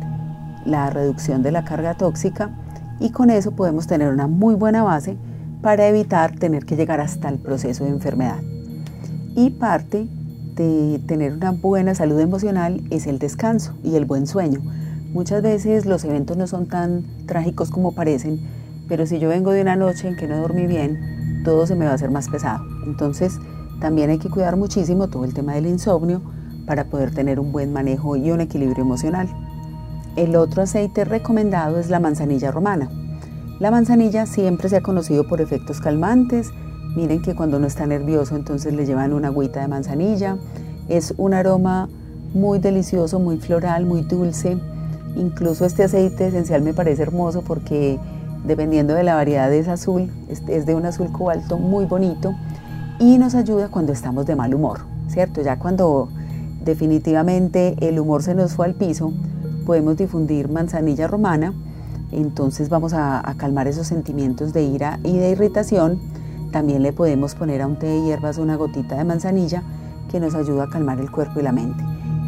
La 0.66 0.90
reducción 0.90 1.44
de 1.44 1.54
la 1.54 1.64
carga 1.64 1.94
tóxica. 1.94 2.54
Y 3.00 3.12
con 3.12 3.30
eso 3.30 3.52
podemos 3.52 3.88
tener 3.88 4.12
una 4.12 4.28
muy 4.28 4.56
buena 4.56 4.84
base 4.84 5.16
para 5.62 5.88
evitar 5.88 6.36
tener 6.36 6.66
que 6.66 6.76
llegar 6.76 7.00
hasta 7.00 7.30
el 7.30 7.40
proceso 7.40 7.86
de 7.86 7.92
enfermedad. 7.92 8.42
Y 9.34 9.52
parte 9.52 10.10
de 10.56 11.02
tener 11.08 11.32
una 11.32 11.52
buena 11.52 11.96
salud 11.96 12.20
emocional 12.20 12.84
es 12.90 13.08
el 13.08 13.18
descanso 13.18 13.78
y 13.82 13.96
el 13.96 14.04
buen 14.04 14.28
sueño 14.28 14.62
Muchas 15.16 15.42
veces 15.42 15.86
los 15.86 16.04
eventos 16.04 16.36
no 16.36 16.46
son 16.46 16.66
tan 16.66 17.06
trágicos 17.26 17.70
como 17.70 17.94
parecen, 17.94 18.38
pero 18.90 19.06
si 19.06 19.18
yo 19.18 19.30
vengo 19.30 19.52
de 19.52 19.62
una 19.62 19.78
noche 19.78 20.10
en 20.10 20.18
que 20.18 20.28
no 20.28 20.38
dormí 20.40 20.68
bien, 20.68 21.42
todo 21.46 21.66
se 21.66 21.74
me 21.74 21.86
va 21.86 21.92
a 21.92 21.94
hacer 21.94 22.12
más 22.12 22.28
pesado. 22.28 22.66
Entonces, 22.86 23.40
también 23.80 24.10
hay 24.10 24.20
que 24.20 24.30
cuidar 24.30 24.58
muchísimo 24.58 25.08
todo 25.08 25.24
el 25.24 25.34
tema 25.34 25.54
del 25.54 25.68
insomnio 25.68 26.22
para 26.66 26.88
poder 26.88 27.12
tener 27.12 27.40
un 27.40 27.54
buen 27.54 27.72
manejo 27.72 28.18
y 28.18 28.30
un 28.30 28.42
equilibrio 28.42 28.84
emocional. 28.84 29.30
El 30.18 30.36
otro 30.36 30.64
aceite 30.64 31.06
recomendado 31.06 31.80
es 31.80 31.90
la 31.90 32.02
manzanilla 32.02 32.52
romana. 32.52 32.90
La 33.62 33.72
manzanilla 33.72 34.26
siempre 34.26 34.68
se 34.68 34.76
ha 34.76 34.84
conocido 34.84 35.30
por 35.30 35.40
efectos 35.40 35.80
calmantes. 35.80 36.52
Miren 36.94 37.22
que 37.22 37.36
cuando 37.36 37.56
uno 37.56 37.68
está 37.68 37.88
nervioso 37.88 38.36
entonces 38.36 38.74
le 38.74 38.86
llevan 38.86 39.14
una 39.14 39.30
agüita 39.30 39.62
de 39.62 39.70
manzanilla. 39.70 40.38
Es 40.90 41.14
un 41.16 41.34
aroma 41.34 41.88
muy 42.34 42.60
delicioso, 42.60 43.18
muy 43.18 43.38
floral, 43.38 43.86
muy 43.86 44.02
dulce 44.02 44.60
Incluso 45.16 45.66
este 45.66 45.84
aceite 45.84 46.28
esencial 46.28 46.62
me 46.62 46.74
parece 46.74 47.02
hermoso 47.02 47.42
porque 47.42 48.00
dependiendo 48.46 48.94
de 48.94 49.04
la 49.04 49.16
variedad 49.16 49.52
es 49.54 49.68
azul, 49.68 50.12
es 50.28 50.66
de 50.66 50.76
un 50.76 50.86
azul 50.86 51.12
cobalto 51.12 51.58
muy 51.58 51.86
bonito 51.86 52.36
y 53.00 53.18
nos 53.18 53.34
ayuda 53.34 53.70
cuando 53.70 53.94
estamos 53.94 54.26
de 54.26 54.36
mal 54.36 54.54
humor, 54.54 54.82
¿cierto? 55.08 55.42
Ya 55.42 55.58
cuando 55.58 56.10
definitivamente 56.64 57.76
el 57.80 58.00
humor 58.00 58.24
se 58.24 58.36
nos 58.36 58.54
fue 58.54 58.66
al 58.66 58.74
piso, 58.74 59.14
podemos 59.66 59.98
difundir 59.98 60.50
manzanilla 60.50 61.08
romana, 61.08 61.54
entonces 62.12 62.70
vamos 62.70 62.94
a, 62.94 63.28
a 63.28 63.36
calmar 63.36 63.68
esos 63.68 63.88
sentimientos 63.88 64.54
de 64.54 64.64
ira 64.64 65.00
y 65.04 65.18
de 65.18 65.32
irritación. 65.32 66.00
También 66.52 66.84
le 66.84 66.94
podemos 66.94 67.36
poner 67.36 67.62
a 67.62 67.68
un 67.68 67.78
té 67.78 67.88
de 67.88 68.02
hierbas 68.02 68.38
una 68.38 68.56
gotita 68.56 68.96
de 68.96 69.04
manzanilla 69.04 69.64
que 70.10 70.20
nos 70.20 70.36
ayuda 70.36 70.66
a 70.66 70.70
calmar 70.70 71.00
el 71.00 71.12
cuerpo 71.12 71.40
y 71.40 71.44
la 71.44 71.52
mente. 71.52 71.84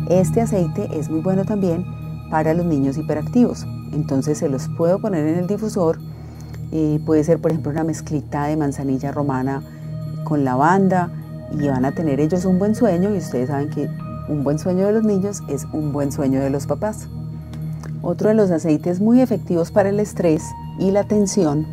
Este 0.10 0.42
aceite 0.42 0.90
es 0.92 1.10
muy 1.10 1.22
bueno 1.22 1.46
también 1.46 1.86
para 2.30 2.54
los 2.54 2.66
niños 2.66 2.98
hiperactivos. 2.98 3.66
Entonces 3.94 4.38
se 4.38 4.50
los 4.50 4.68
puedo 4.78 5.00
poner 5.00 5.28
en 5.28 5.40
el 5.40 5.48
difusor. 5.48 6.00
Eh, 6.72 7.00
puede 7.06 7.24
ser, 7.24 7.40
por 7.40 7.52
ejemplo, 7.52 7.72
una 7.72 7.84
mezclita 7.84 8.46
de 8.46 8.58
manzanilla 8.58 9.12
romana 9.12 9.64
con 10.24 10.44
lavanda 10.44 11.10
y 11.58 11.68
van 11.68 11.86
a 11.86 11.94
tener 11.94 12.20
ellos 12.20 12.46
un 12.46 12.60
buen 12.60 12.76
sueño 12.76 13.14
y 13.16 13.18
ustedes 13.18 13.48
saben 13.48 13.70
que 13.70 13.90
un 14.28 14.44
buen 14.44 14.60
sueño 14.60 14.86
de 14.86 14.92
los 14.92 15.04
niños 15.04 15.42
es 15.48 15.66
un 15.72 15.94
buen 15.94 16.12
sueño 16.12 16.42
de 16.42 16.50
los 16.50 16.68
papás. 16.68 17.08
Otro 18.02 18.30
de 18.30 18.36
los 18.36 18.52
aceites 18.52 19.00
muy 19.00 19.22
efectivos 19.22 19.72
para 19.72 19.90
el 19.90 20.00
estrés 20.00 20.44
y 20.80 20.92
la 20.92 21.06
tensión 21.06 21.66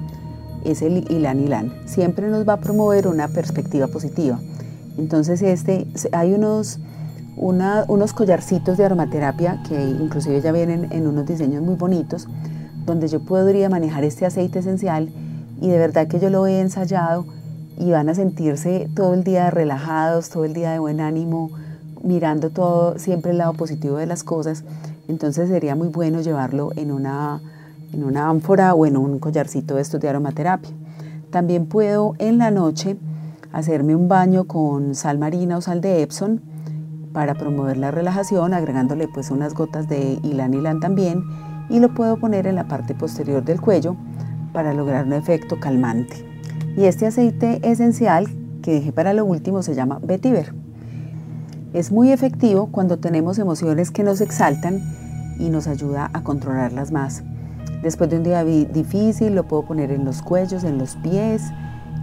es 0.65 0.83
el 0.83 1.11
ilan 1.11 1.41
ilan. 1.41 1.73
Siempre 1.85 2.29
nos 2.29 2.49
va 2.49 2.55
a 2.55 2.61
promover 2.61 3.09
una 3.09 3.29
perspectiva 3.29 3.89
positiva. 3.89 4.39
Entonces 4.97 5.43
este, 5.43 5.87
hay 6.13 6.33
unos 6.33 6.79
unos 7.37 8.13
collarcitos 8.13 8.77
de 8.77 8.85
aromaterapia 8.85 9.63
que 9.69 9.81
inclusive 9.83 10.41
ya 10.41 10.53
vienen 10.53 10.89
en 10.91 11.07
unos 11.07 11.27
diseños 11.27 11.63
muy 11.63 11.75
bonitos, 11.75 12.29
donde 12.87 13.09
yo 13.09 13.21
podría 13.21 13.69
manejar 13.69 14.05
este 14.05 14.27
aceite 14.27 14.61
esencial 14.61 15.11
y 15.61 15.69
de 15.69 15.79
verdad 15.79 16.07
que 16.07 16.21
yo 16.21 16.31
lo 16.31 16.47
he 16.47 16.61
ensayado 16.61 17.25
y 17.79 17.91
van 17.91 18.09
a 18.09 18.15
sentirse 18.15 18.89
todo 18.95 19.15
el 19.15 19.25
día 19.25 19.51
relajados, 19.51 20.29
todo 20.29 20.45
el 20.45 20.53
día 20.53 20.73
de 20.73 20.79
buen 20.79 21.01
ánimo, 21.01 21.51
mirando 22.03 22.51
todo, 22.51 22.99
siempre 22.99 23.33
el 23.33 23.39
lado 23.39 23.55
positivo 23.55 23.97
de 23.97 24.07
las 24.07 24.23
cosas. 24.23 24.63
Entonces 25.09 25.49
sería 25.49 25.75
muy 25.75 25.89
bueno 25.89 26.21
llevarlo 26.21 26.71
en 26.77 26.93
una, 26.93 27.41
en 27.93 28.05
una 28.05 28.29
ánfora 28.29 28.75
o 28.75 28.87
en 28.87 28.97
un 28.97 29.19
collarcito 29.19 29.75
de 29.75 29.83
estos 29.83 30.01
de 30.01 30.09
aromaterapia. 30.09 30.71
También 31.31 31.67
puedo 31.67 32.15
en 32.19 32.39
la 32.39 32.51
noche 32.51 32.97
hacerme 33.53 33.97
un 33.97 34.09
baño 34.09 34.45
con 34.45 34.95
sal 34.95 35.19
marina 35.19 35.57
o 35.57 35.61
sal 35.61 35.81
de 35.81 36.03
Epsom 36.03 36.39
para 37.15 37.35
promover 37.35 37.79
la 37.79 37.93
relajación, 37.93 38.53
agregándole 38.53 39.09
pues 39.09 39.31
unas 39.31 39.55
gotas 39.55 39.89
de 39.89 40.19
ilan 40.23 40.53
ilan 40.53 40.81
también 40.81 41.25
y 41.71 41.79
lo 41.79 41.95
puedo 41.95 42.19
poner 42.19 42.47
en 42.47 42.57
la 42.57 42.69
parte 42.69 42.95
posterior 42.95 43.43
del 43.43 43.61
cuello 43.61 43.97
para 44.53 44.75
lograr 44.75 45.07
un 45.07 45.15
efecto 45.15 45.59
calmante. 45.59 46.27
Y 46.77 46.85
este 46.85 47.07
aceite 47.07 47.61
esencial 47.63 48.27
que 48.63 48.73
dejé 48.75 48.93
para 48.93 49.15
lo 49.15 49.25
último 49.25 49.63
se 49.63 49.75
llama 49.75 50.01
vetiver. 50.03 50.55
Es 51.73 51.93
muy 51.93 52.11
efectivo 52.11 52.67
cuando 52.71 52.99
tenemos 52.99 53.39
emociones 53.39 53.93
que 53.93 54.03
nos 54.03 54.21
exaltan 54.21 54.81
y 55.39 55.51
nos 55.51 55.69
ayuda 55.69 56.11
a 56.13 56.23
controlarlas 56.25 56.91
más. 56.91 57.23
Después 57.83 58.11
de 58.11 58.17
un 58.17 58.25
día 58.25 58.45
difícil 58.45 59.37
lo 59.37 59.47
puedo 59.47 59.65
poner 59.65 59.93
en 59.93 60.05
los 60.05 60.21
cuellos, 60.21 60.65
en 60.65 60.79
los 60.79 60.97
pies, 60.97 61.43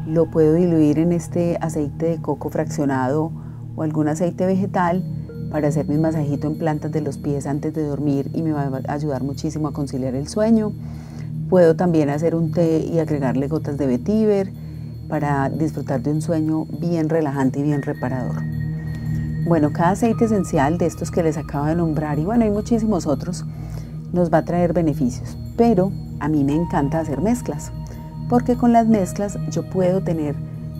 lo 0.07 0.31
puedo 0.31 0.53
diluir 0.53 0.99
en 0.99 1.11
este 1.11 1.57
aceite 1.59 2.05
de 2.07 2.21
coco 2.21 2.49
fraccionado 2.49 3.31
o 3.75 3.83
algún 3.83 4.07
aceite 4.07 4.45
vegetal 4.45 5.03
para 5.51 5.67
hacer 5.67 5.87
mi 5.87 5.97
masajito 5.97 6.47
en 6.47 6.57
plantas 6.57 6.91
de 6.91 7.01
los 7.01 7.17
pies 7.17 7.45
antes 7.45 7.73
de 7.73 7.83
dormir 7.83 8.31
y 8.33 8.41
me 8.41 8.53
va 8.53 8.69
a 8.87 8.93
ayudar 8.93 9.23
muchísimo 9.23 9.67
a 9.67 9.73
conciliar 9.73 10.15
el 10.15 10.27
sueño. 10.27 10.71
Puedo 11.49 11.75
también 11.75 12.09
hacer 12.09 12.33
un 12.35 12.51
té 12.51 12.79
y 12.79 12.99
agregarle 12.99 13.47
gotas 13.47 13.77
de 13.77 13.87
vetiver 13.87 14.51
para 15.09 15.49
disfrutar 15.49 16.01
de 16.01 16.11
un 16.11 16.21
sueño 16.21 16.65
bien 16.79 17.09
relajante 17.09 17.59
y 17.59 17.63
bien 17.63 17.81
reparador. 17.81 18.41
Bueno, 19.45 19.73
cada 19.73 19.89
aceite 19.89 20.25
esencial 20.25 20.77
de 20.77 20.85
estos 20.85 21.11
que 21.11 21.23
les 21.23 21.35
acabo 21.35 21.65
de 21.65 21.75
nombrar, 21.75 22.17
y 22.19 22.23
bueno, 22.23 22.45
hay 22.45 22.51
muchísimos 22.51 23.05
otros, 23.05 23.43
nos 24.13 24.31
va 24.31 24.37
a 24.37 24.45
traer 24.45 24.71
beneficios. 24.71 25.37
Pero 25.57 25.91
a 26.19 26.29
mí 26.29 26.45
me 26.45 26.55
encanta 26.55 26.99
hacer 26.99 27.19
mezclas, 27.19 27.73
porque 28.29 28.55
con 28.55 28.71
las 28.71 28.87
mezclas 28.87 29.37
yo 29.49 29.69
puedo 29.69 30.01
tener 30.01 30.35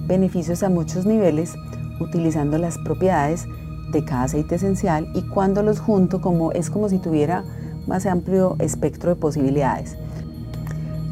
beneficios 0.07 0.63
a 0.63 0.69
muchos 0.69 1.05
niveles 1.05 1.53
utilizando 2.01 2.58
las 2.58 2.77
propiedades 2.79 3.48
de 3.91 4.03
cada 4.03 4.24
aceite 4.24 4.55
esencial 4.55 5.08
y 5.13 5.22
cuando 5.24 5.63
los 5.63 5.79
junto 5.79 6.22
como 6.22 6.51
es 6.51 6.70
como 6.70 6.89
si 6.89 6.98
tuviera 6.98 7.43
más 7.88 8.05
amplio 8.05 8.55
espectro 8.60 9.10
de 9.10 9.15
posibilidades. 9.15 9.98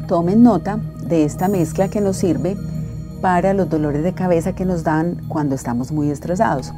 Tomen 0.08 0.42
nota 0.42 0.80
de 1.06 1.24
esta 1.24 1.48
mezcla 1.48 1.88
que 1.88 2.00
nos 2.00 2.16
sirve 2.16 2.56
para 3.20 3.52
los 3.54 3.68
dolores 3.68 4.02
de 4.02 4.12
cabeza 4.12 4.54
que 4.54 4.64
nos 4.64 4.82
dan 4.82 5.20
cuando 5.28 5.54
estamos 5.54 5.92
muy 5.92 6.10
estresados. 6.10 6.72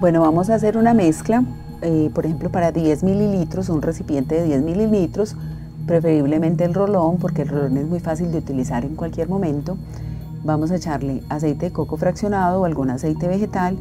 Bueno, 0.00 0.20
vamos 0.20 0.50
a 0.50 0.54
hacer 0.54 0.76
una 0.76 0.94
mezcla, 0.94 1.44
eh, 1.82 2.10
por 2.14 2.26
ejemplo, 2.26 2.50
para 2.50 2.72
10 2.72 3.02
mililitros, 3.02 3.68
un 3.68 3.82
recipiente 3.82 4.34
de 4.34 4.44
10 4.44 4.62
mililitros, 4.62 5.36
preferiblemente 5.86 6.64
el 6.64 6.74
rolón, 6.74 7.16
porque 7.18 7.42
el 7.42 7.48
rolón 7.48 7.76
es 7.78 7.86
muy 7.86 8.00
fácil 8.00 8.30
de 8.30 8.38
utilizar 8.38 8.84
en 8.84 8.94
cualquier 8.94 9.28
momento. 9.28 9.76
Vamos 10.44 10.70
a 10.70 10.76
echarle 10.76 11.22
aceite 11.28 11.66
de 11.66 11.72
coco 11.72 11.96
fraccionado 11.96 12.60
o 12.60 12.64
algún 12.64 12.90
aceite 12.90 13.28
vegetal 13.28 13.76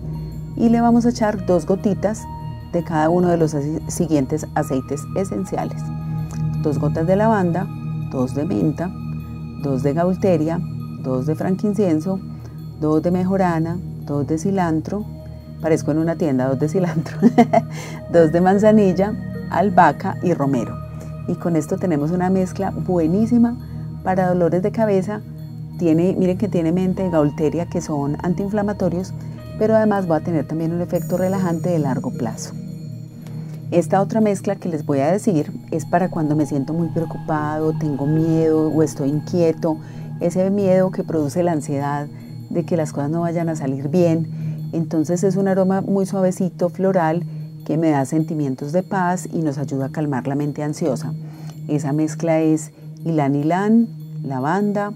y 0.55 0.69
le 0.69 0.81
vamos 0.81 1.05
a 1.05 1.09
echar 1.09 1.45
dos 1.45 1.65
gotitas 1.65 2.23
de 2.73 2.83
cada 2.83 3.09
uno 3.09 3.29
de 3.29 3.37
los 3.37 3.55
siguientes 3.87 4.45
aceites 4.55 5.03
esenciales. 5.15 5.81
Dos 6.61 6.79
gotas 6.79 7.07
de 7.07 7.15
lavanda, 7.15 7.67
dos 8.11 8.35
de 8.35 8.45
menta, 8.45 8.91
dos 9.61 9.83
de 9.83 9.93
gaulteria, 9.93 10.59
dos 11.03 11.25
de 11.25 11.35
franquincienso, 11.35 12.19
dos 12.79 13.01
de 13.01 13.11
mejorana, 13.11 13.77
dos 14.05 14.27
de 14.27 14.37
cilantro, 14.37 15.05
parezco 15.61 15.91
en 15.91 15.99
una 15.99 16.15
tienda, 16.15 16.47
dos 16.47 16.59
de 16.59 16.69
cilantro, 16.69 17.17
dos 18.11 18.31
de 18.31 18.41
manzanilla, 18.41 19.13
albahaca 19.49 20.17
y 20.23 20.33
romero. 20.33 20.75
Y 21.27 21.35
con 21.35 21.55
esto 21.55 21.77
tenemos 21.77 22.11
una 22.11 22.29
mezcla 22.29 22.71
buenísima 22.71 23.57
para 24.03 24.29
dolores 24.29 24.61
de 24.61 24.71
cabeza. 24.71 25.21
Tiene, 25.77 26.15
miren 26.17 26.37
que 26.37 26.47
tiene 26.47 26.71
mente 26.71 27.05
y 27.05 27.09
gaulteria 27.09 27.67
que 27.67 27.81
son 27.81 28.17
antiinflamatorios, 28.23 29.13
pero 29.59 29.75
además 29.75 30.09
va 30.09 30.17
a 30.17 30.21
tener 30.21 30.47
también 30.47 30.73
un 30.73 30.81
efecto 30.81 31.17
relajante 31.17 31.69
de 31.69 31.79
largo 31.79 32.11
plazo. 32.11 32.53
Esta 33.69 34.01
otra 34.01 34.21
mezcla 34.21 34.55
que 34.55 34.69
les 34.69 34.85
voy 34.85 34.99
a 34.99 35.11
decir 35.11 35.51
es 35.71 35.85
para 35.85 36.09
cuando 36.09 36.35
me 36.35 36.45
siento 36.45 36.73
muy 36.73 36.87
preocupado, 36.87 37.73
tengo 37.77 38.05
miedo 38.05 38.69
o 38.69 38.81
estoy 38.81 39.09
inquieto, 39.09 39.77
ese 40.19 40.49
miedo 40.49 40.89
que 40.91 41.03
produce 41.03 41.43
la 41.43 41.51
ansiedad 41.51 42.07
de 42.49 42.63
que 42.63 42.77
las 42.77 42.93
cosas 42.93 43.11
no 43.11 43.21
vayan 43.21 43.49
a 43.49 43.55
salir 43.55 43.89
bien. 43.89 44.69
Entonces 44.71 45.23
es 45.23 45.35
un 45.35 45.47
aroma 45.47 45.81
muy 45.81 46.05
suavecito, 46.05 46.69
floral, 46.69 47.23
que 47.65 47.77
me 47.77 47.89
da 47.89 48.05
sentimientos 48.05 48.71
de 48.71 48.83
paz 48.83 49.27
y 49.31 49.39
nos 49.39 49.57
ayuda 49.57 49.87
a 49.87 49.91
calmar 49.91 50.27
la 50.27 50.35
mente 50.35 50.63
ansiosa. 50.63 51.13
Esa 51.67 51.91
mezcla 51.91 52.39
es 52.39 52.71
ilan 53.03 53.87
lavanda, 54.23 54.93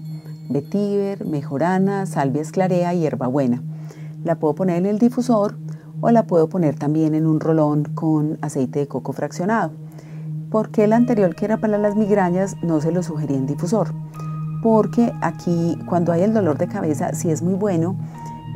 vetiver, 0.52 1.24
mejorana, 1.26 2.06
salvia 2.06 2.42
esclarea 2.42 2.94
y 2.94 3.00
hierbabuena. 3.00 3.62
La 4.24 4.36
puedo 4.36 4.54
poner 4.54 4.76
en 4.76 4.86
el 4.86 4.98
difusor 4.98 5.56
o 6.00 6.10
la 6.10 6.24
puedo 6.24 6.48
poner 6.48 6.76
también 6.76 7.14
en 7.14 7.26
un 7.26 7.40
rolón 7.40 7.84
con 7.94 8.38
aceite 8.42 8.80
de 8.80 8.88
coco 8.88 9.12
fraccionado. 9.12 9.72
Porque 10.50 10.84
el 10.84 10.92
anterior 10.92 11.34
que 11.34 11.46
era 11.46 11.56
para 11.56 11.78
las 11.78 11.96
migrañas 11.96 12.56
no 12.62 12.80
se 12.80 12.92
lo 12.92 13.02
sugerí 13.02 13.34
en 13.34 13.46
difusor? 13.46 13.92
Porque 14.62 15.12
aquí 15.22 15.78
cuando 15.86 16.12
hay 16.12 16.22
el 16.22 16.34
dolor 16.34 16.58
de 16.58 16.68
cabeza 16.68 17.14
sí 17.14 17.30
es 17.30 17.42
muy 17.42 17.54
bueno 17.54 17.96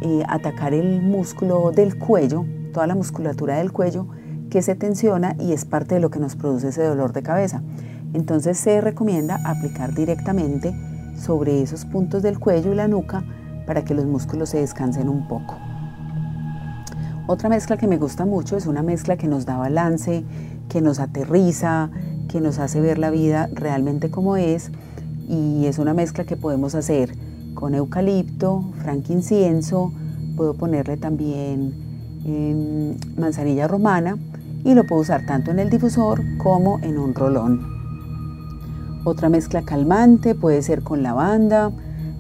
eh, 0.03 0.23
atacar 0.29 0.75
el 0.75 1.03
músculo 1.03 1.73
del 1.73 1.99
cuello, 1.99 2.45
toda 2.73 2.87
la 2.87 2.95
musculatura 2.95 3.57
del 3.57 3.73
cuello 3.73 4.07
que 4.51 4.63
se 4.63 4.75
tensiona 4.75 5.35
y 5.39 5.53
es 5.53 5.65
parte 5.65 5.97
de 5.97 6.01
lo 6.01 6.11
que 6.11 6.19
nos 6.19 6.37
produce 6.37 6.69
ese 6.69 6.85
dolor 6.85 7.13
de 7.13 7.23
cabeza. 7.23 7.63
Entonces 8.13 8.59
se 8.59 8.81
recomienda 8.81 9.41
aplicar 9.45 9.95
directamente 9.95 10.75
sobre 11.19 11.63
esos 11.63 11.85
puntos 11.85 12.23
del 12.23 12.39
cuello 12.39 12.73
y 12.73 12.77
la 12.77 12.89
nuca 12.89 13.25
para 13.67 13.85
que 13.85 13.95
los 13.95 14.07
músculos 14.07 14.51
se 14.51 14.59
descansen 14.59 15.09
un 15.09 15.27
poco. 15.29 15.57
Otra 17.27 17.49
mezcla 17.49 17.77
que 17.77 17.89
me 17.89 17.99
gusta 17.99 18.25
mucho 18.25 18.57
es 18.57 18.67
una 18.67 18.83
mezcla 18.83 19.17
que 19.17 19.27
nos 19.27 19.47
da 19.47 19.57
balance, 19.57 20.25
que 20.69 20.81
nos 20.81 21.01
aterriza, 21.01 21.91
que 22.29 22.41
nos 22.41 22.59
hace 22.59 22.81
ver 22.81 22.99
la 22.99 23.11
vida 23.11 23.49
realmente 23.53 24.11
como 24.11 24.37
es 24.37 24.71
y 25.29 25.67
es 25.67 25.79
una 25.79 25.93
mezcla 25.93 26.25
que 26.25 26.37
podemos 26.37 26.75
hacer 26.75 27.13
con 27.55 27.75
eucalipto, 27.75 28.71
franquincienso, 28.83 29.93
puedo 30.37 30.55
ponerle 30.55 30.97
también 30.97 31.75
em, 32.25 32.97
manzanilla 33.17 33.67
romana 33.67 34.17
y 34.65 34.75
lo 34.75 34.87
puedo 34.87 35.03
usar 35.03 35.27
tanto 35.27 35.51
en 35.51 35.59
el 35.59 35.71
difusor 35.71 36.23
como 36.39 36.79
en 36.81 36.99
un 36.99 37.15
rolón. 37.15 37.76
Otra 39.07 39.29
mezcla 39.29 39.63
calmante 39.63 40.35
puede 40.35 40.61
ser 40.63 40.83
con 40.83 41.05
lavanda, 41.05 41.71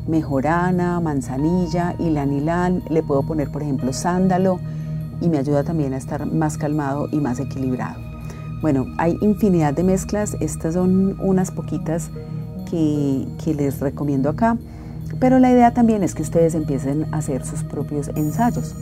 mejorana, 0.06 1.00
manzanilla, 1.00 1.96
ilanilán, 1.98 2.84
le 2.88 3.02
puedo 3.02 3.24
poner 3.24 3.50
por 3.50 3.64
ejemplo 3.64 3.92
sándalo, 3.92 4.60
y 5.20 5.28
me 5.28 5.38
ayuda 5.38 5.64
también 5.64 5.94
a 5.94 5.96
estar 5.96 6.26
más 6.26 6.56
calmado 6.56 7.08
y 7.10 7.16
más 7.16 7.40
equilibrado. 7.40 8.00
Bueno, 8.62 8.86
hay 8.98 9.18
infinidad 9.20 9.74
de 9.74 9.82
mezclas, 9.82 10.36
estas 10.38 10.74
son 10.74 11.18
unas 11.20 11.50
poquitas 11.50 12.10
que, 12.70 13.26
les 13.52 13.80
recomiendo 13.80 14.30
acá, 14.30 14.56
pero 15.18 15.40
la 15.40 15.50
idea 15.50 15.74
también 15.74 16.04
es 16.04 16.14
que 16.14 16.22
ustedes 16.22 16.54
empiecen 16.54 17.12
a 17.12 17.16
hacer 17.16 17.44
sus 17.44 17.64
propios 17.64 18.12
ensayos, 18.14 18.76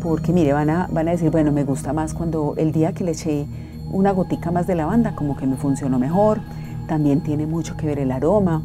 porque 0.00 0.32
mire, 0.32 0.52
van 0.52 0.70
a, 0.70 0.86
van 0.92 1.08
a 1.08 1.10
decir, 1.10 1.32
bueno, 1.32 1.50
me 1.50 1.64
gusta 1.64 1.92
más 1.92 2.14
cuando 2.14 2.54
el 2.56 2.70
día 2.70 2.92
que 2.92 3.02
le 3.02 3.10
eché 3.10 3.46
una 3.90 4.12
gotica 4.12 4.52
más 4.52 4.68
de 4.68 4.76
lavanda, 4.76 5.16
como 5.16 5.36
que 5.36 5.44
me 5.44 5.56
funcionó 5.56 5.98
mejor, 5.98 6.40
también 6.88 7.22
tiene 7.22 7.46
mucho 7.46 7.76
que 7.76 7.86
ver 7.86 8.00
el 8.00 8.10
aroma, 8.10 8.62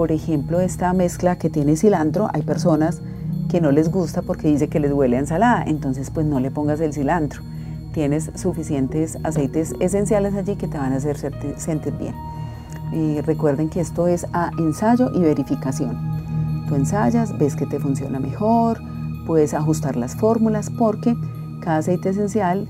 por 0.00 0.12
ejemplo, 0.12 0.60
esta 0.60 0.92
mezcla 0.92 1.36
que 1.36 1.50
tiene 1.50 1.76
cilantro, 1.76 2.28
hay 2.32 2.42
personas 2.42 3.02
que 3.50 3.60
no 3.60 3.70
les 3.70 3.90
gusta 3.90 4.22
porque 4.22 4.48
dice 4.48 4.68
que 4.68 4.80
les 4.80 4.92
huele 4.92 5.16
a 5.16 5.20
ensalada, 5.20 5.64
entonces 5.66 6.10
pues 6.10 6.24
no 6.24 6.40
le 6.40 6.50
pongas 6.50 6.80
el 6.80 6.92
cilantro. 6.92 7.42
Tienes 7.92 8.30
suficientes 8.34 9.18
aceites 9.24 9.74
esenciales 9.80 10.34
allí 10.34 10.56
que 10.56 10.68
te 10.68 10.78
van 10.78 10.92
a 10.92 10.96
hacer 10.96 11.18
sentir 11.58 11.92
bien. 11.98 12.14
Y 12.92 13.20
recuerden 13.20 13.68
que 13.68 13.80
esto 13.80 14.06
es 14.06 14.26
a 14.32 14.52
ensayo 14.58 15.10
y 15.12 15.20
verificación. 15.20 15.98
Tú 16.68 16.76
ensayas, 16.76 17.36
ves 17.36 17.56
que 17.56 17.66
te 17.66 17.78
funciona 17.80 18.20
mejor, 18.20 18.80
puedes 19.26 19.54
ajustar 19.54 19.96
las 19.96 20.14
fórmulas 20.14 20.70
porque 20.70 21.14
cada 21.60 21.78
aceite 21.78 22.08
esencial 22.08 22.68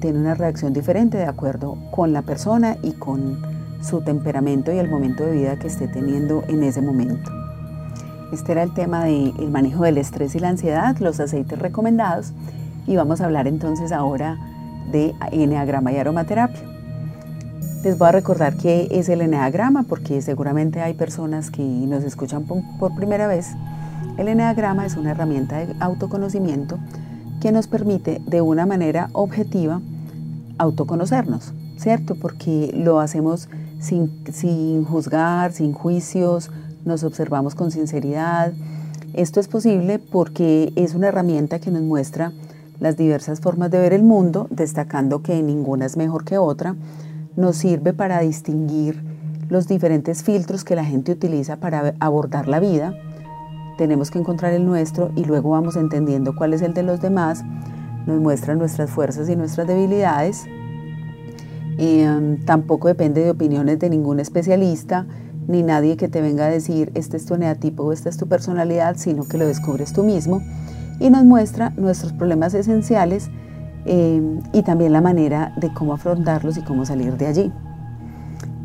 tiene 0.00 0.20
una 0.20 0.34
reacción 0.34 0.72
diferente 0.72 1.18
de 1.18 1.26
acuerdo 1.26 1.76
con 1.90 2.12
la 2.12 2.22
persona 2.22 2.76
y 2.82 2.92
con 2.92 3.51
su 3.82 4.00
temperamento 4.00 4.72
y 4.72 4.78
el 4.78 4.88
momento 4.88 5.24
de 5.24 5.32
vida 5.32 5.58
que 5.58 5.66
esté 5.66 5.88
teniendo 5.88 6.44
en 6.48 6.62
ese 6.62 6.80
momento. 6.80 7.30
Este 8.32 8.52
era 8.52 8.62
el 8.62 8.72
tema 8.72 9.04
del 9.04 9.50
manejo 9.50 9.84
del 9.84 9.98
estrés 9.98 10.34
y 10.34 10.38
la 10.38 10.48
ansiedad, 10.48 10.96
los 10.98 11.20
aceites 11.20 11.58
recomendados. 11.58 12.32
Y 12.86 12.96
vamos 12.96 13.20
a 13.20 13.26
hablar 13.26 13.46
entonces 13.46 13.92
ahora 13.92 14.38
de 14.90 15.14
eneagrama 15.30 15.92
y 15.92 15.98
aromaterapia. 15.98 16.62
Les 17.84 17.98
voy 17.98 18.08
a 18.08 18.12
recordar 18.12 18.56
qué 18.56 18.88
es 18.90 19.08
el 19.08 19.20
eneagrama 19.20 19.82
porque 19.82 20.22
seguramente 20.22 20.80
hay 20.80 20.94
personas 20.94 21.50
que 21.50 21.62
nos 21.62 22.04
escuchan 22.04 22.44
por 22.44 22.94
primera 22.94 23.26
vez. 23.26 23.48
El 24.16 24.28
eneagrama 24.28 24.86
es 24.86 24.96
una 24.96 25.10
herramienta 25.10 25.58
de 25.58 25.74
autoconocimiento 25.80 26.78
que 27.40 27.52
nos 27.52 27.66
permite 27.66 28.22
de 28.26 28.40
una 28.40 28.66
manera 28.66 29.10
objetiva 29.12 29.80
autoconocernos, 30.58 31.52
¿cierto? 31.76 32.14
Porque 32.14 32.72
lo 32.74 33.00
hacemos 33.00 33.48
sin, 33.82 34.84
juzgar, 34.84 35.52
sin 35.52 35.72
juicios, 35.72 36.50
nos 36.84 37.02
observamos 37.04 37.54
con 37.54 37.70
sinceridad. 37.70 38.52
Esto 39.12 39.40
es 39.40 39.48
posible 39.48 39.98
porque 39.98 40.72
es 40.76 40.94
una 40.94 41.08
herramienta 41.08 41.58
que 41.58 41.70
nos 41.70 41.82
muestra 41.82 42.32
las 42.80 42.96
diversas 42.96 43.40
formas 43.40 43.70
de 43.70 43.78
ver 43.78 43.92
el 43.92 44.02
mundo, 44.02 44.46
destacando 44.50 45.22
que 45.22 45.42
ninguna 45.42 45.86
es 45.86 45.96
mejor 45.96 46.24
que 46.24 46.38
otra. 46.38 46.76
Nos 47.36 47.56
sirve 47.56 47.92
para 47.92 48.20
distinguir 48.20 49.02
los 49.48 49.68
diferentes 49.68 50.22
filtros 50.22 50.64
que 50.64 50.76
la 50.76 50.84
gente 50.84 51.12
utiliza 51.12 51.56
para 51.56 51.94
abordar 52.00 52.48
la 52.48 52.60
vida. 52.60 52.94
Tenemos 53.78 54.10
que 54.10 54.18
encontrar 54.18 54.52
el 54.52 54.64
nuestro 54.64 55.10
y 55.16 55.24
luego 55.24 55.50
vamos 55.50 55.76
entendiendo 55.76 56.34
cuál 56.36 56.54
es 56.54 56.62
el 56.62 56.72
de 56.72 56.82
los 56.82 57.00
demás. 57.00 57.44
Nos 58.06 58.20
muestra 58.20 58.54
nuestras 58.54 58.90
fuerzas 58.90 59.28
y 59.28 59.36
nuestras 59.36 59.66
debilidades. 59.66 60.44
Em, 61.78 62.44
tampoco 62.44 62.88
depende 62.88 63.22
de 63.22 63.30
opiniones 63.30 63.78
de 63.78 63.88
ningún 63.88 64.20
especialista 64.20 65.06
ni 65.48 65.62
nadie 65.62 65.96
que 65.96 66.08
te 66.08 66.20
venga 66.20 66.46
a 66.46 66.50
decir 66.50 66.92
este 66.94 67.16
es 67.16 67.26
tu 67.26 67.34
eneatipo 67.34 67.84
o 67.84 67.92
esta 67.92 68.08
es 68.08 68.16
tu 68.16 68.28
personalidad, 68.28 68.96
sino 68.96 69.24
que 69.24 69.38
lo 69.38 69.46
descubres 69.46 69.92
tú 69.92 70.04
mismo 70.04 70.42
y 71.00 71.10
nos 71.10 71.24
muestra 71.24 71.70
nuestros 71.76 72.12
problemas 72.12 72.54
esenciales 72.54 73.30
eh, 73.84 74.40
y 74.52 74.62
también 74.62 74.92
la 74.92 75.00
manera 75.00 75.52
de 75.56 75.72
cómo 75.72 75.94
afrontarlos 75.94 76.56
y 76.56 76.62
cómo 76.62 76.86
salir 76.86 77.16
de 77.16 77.26
allí. 77.26 77.52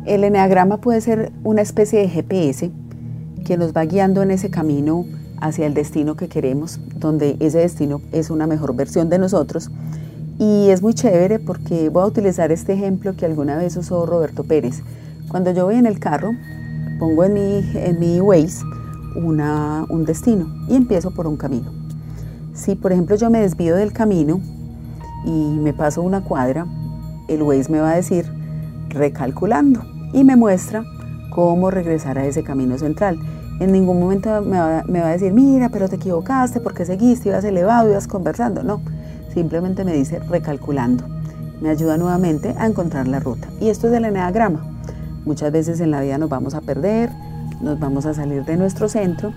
El 0.06 0.24
eneagrama 0.24 0.78
puede 0.78 1.00
ser 1.00 1.32
una 1.42 1.62
especie 1.62 1.98
de 2.00 2.08
GPS 2.08 2.70
que 3.44 3.56
nos 3.56 3.72
va 3.72 3.84
guiando 3.84 4.22
en 4.22 4.30
ese 4.30 4.50
camino 4.50 5.04
hacia 5.40 5.66
el 5.66 5.74
destino 5.74 6.16
que 6.16 6.28
queremos, 6.28 6.80
donde 6.96 7.36
ese 7.40 7.58
destino 7.58 8.00
es 8.12 8.30
una 8.30 8.46
mejor 8.46 8.74
versión 8.74 9.08
de 9.08 9.18
nosotros. 9.18 9.70
Y 10.38 10.70
es 10.70 10.82
muy 10.82 10.94
chévere 10.94 11.40
porque 11.40 11.88
voy 11.88 12.04
a 12.04 12.06
utilizar 12.06 12.52
este 12.52 12.72
ejemplo 12.72 13.16
que 13.16 13.26
alguna 13.26 13.56
vez 13.56 13.76
usó 13.76 14.06
Roberto 14.06 14.44
Pérez. 14.44 14.82
Cuando 15.28 15.50
yo 15.50 15.64
voy 15.64 15.74
en 15.74 15.86
el 15.86 15.98
carro, 15.98 16.30
pongo 17.00 17.24
en 17.24 17.34
mi, 17.34 17.70
en 17.74 17.98
mi 17.98 18.20
Waze 18.20 18.64
una, 19.16 19.84
un 19.88 20.04
destino 20.04 20.46
y 20.68 20.76
empiezo 20.76 21.10
por 21.10 21.26
un 21.26 21.36
camino. 21.36 21.72
Si 22.54 22.76
por 22.76 22.92
ejemplo 22.92 23.16
yo 23.16 23.30
me 23.30 23.40
desvío 23.40 23.74
del 23.74 23.92
camino 23.92 24.40
y 25.24 25.58
me 25.58 25.72
paso 25.72 26.02
una 26.02 26.22
cuadra, 26.22 26.66
el 27.26 27.42
Waze 27.42 27.70
me 27.72 27.80
va 27.80 27.90
a 27.90 27.96
decir 27.96 28.24
recalculando 28.90 29.82
y 30.12 30.22
me 30.22 30.36
muestra 30.36 30.84
cómo 31.30 31.72
regresar 31.72 32.16
a 32.16 32.24
ese 32.26 32.44
camino 32.44 32.78
central. 32.78 33.18
En 33.58 33.72
ningún 33.72 33.98
momento 33.98 34.40
me 34.42 34.58
va, 34.58 34.84
me 34.86 35.00
va 35.00 35.08
a 35.08 35.12
decir, 35.12 35.32
mira, 35.32 35.68
pero 35.68 35.88
te 35.88 35.96
equivocaste 35.96 36.60
porque 36.60 36.84
seguiste, 36.84 37.28
ibas 37.28 37.42
elevado, 37.42 37.90
ibas 37.90 38.06
conversando. 38.06 38.62
No, 38.62 38.80
simplemente 39.32 39.84
me 39.84 39.92
dice 39.92 40.18
recalculando. 40.20 41.04
Me 41.60 41.70
ayuda 41.70 41.96
nuevamente 41.96 42.54
a 42.58 42.66
encontrar 42.66 43.08
la 43.08 43.20
ruta. 43.20 43.48
Y 43.60 43.68
esto 43.68 43.86
es 43.86 43.92
del 43.92 44.04
eneagrama. 44.04 44.64
Muchas 45.24 45.52
veces 45.52 45.80
en 45.80 45.90
la 45.90 46.00
vida 46.00 46.18
nos 46.18 46.28
vamos 46.28 46.54
a 46.54 46.60
perder, 46.60 47.10
nos 47.60 47.78
vamos 47.78 48.06
a 48.06 48.14
salir 48.14 48.44
de 48.44 48.56
nuestro 48.56 48.88
centro 48.88 49.32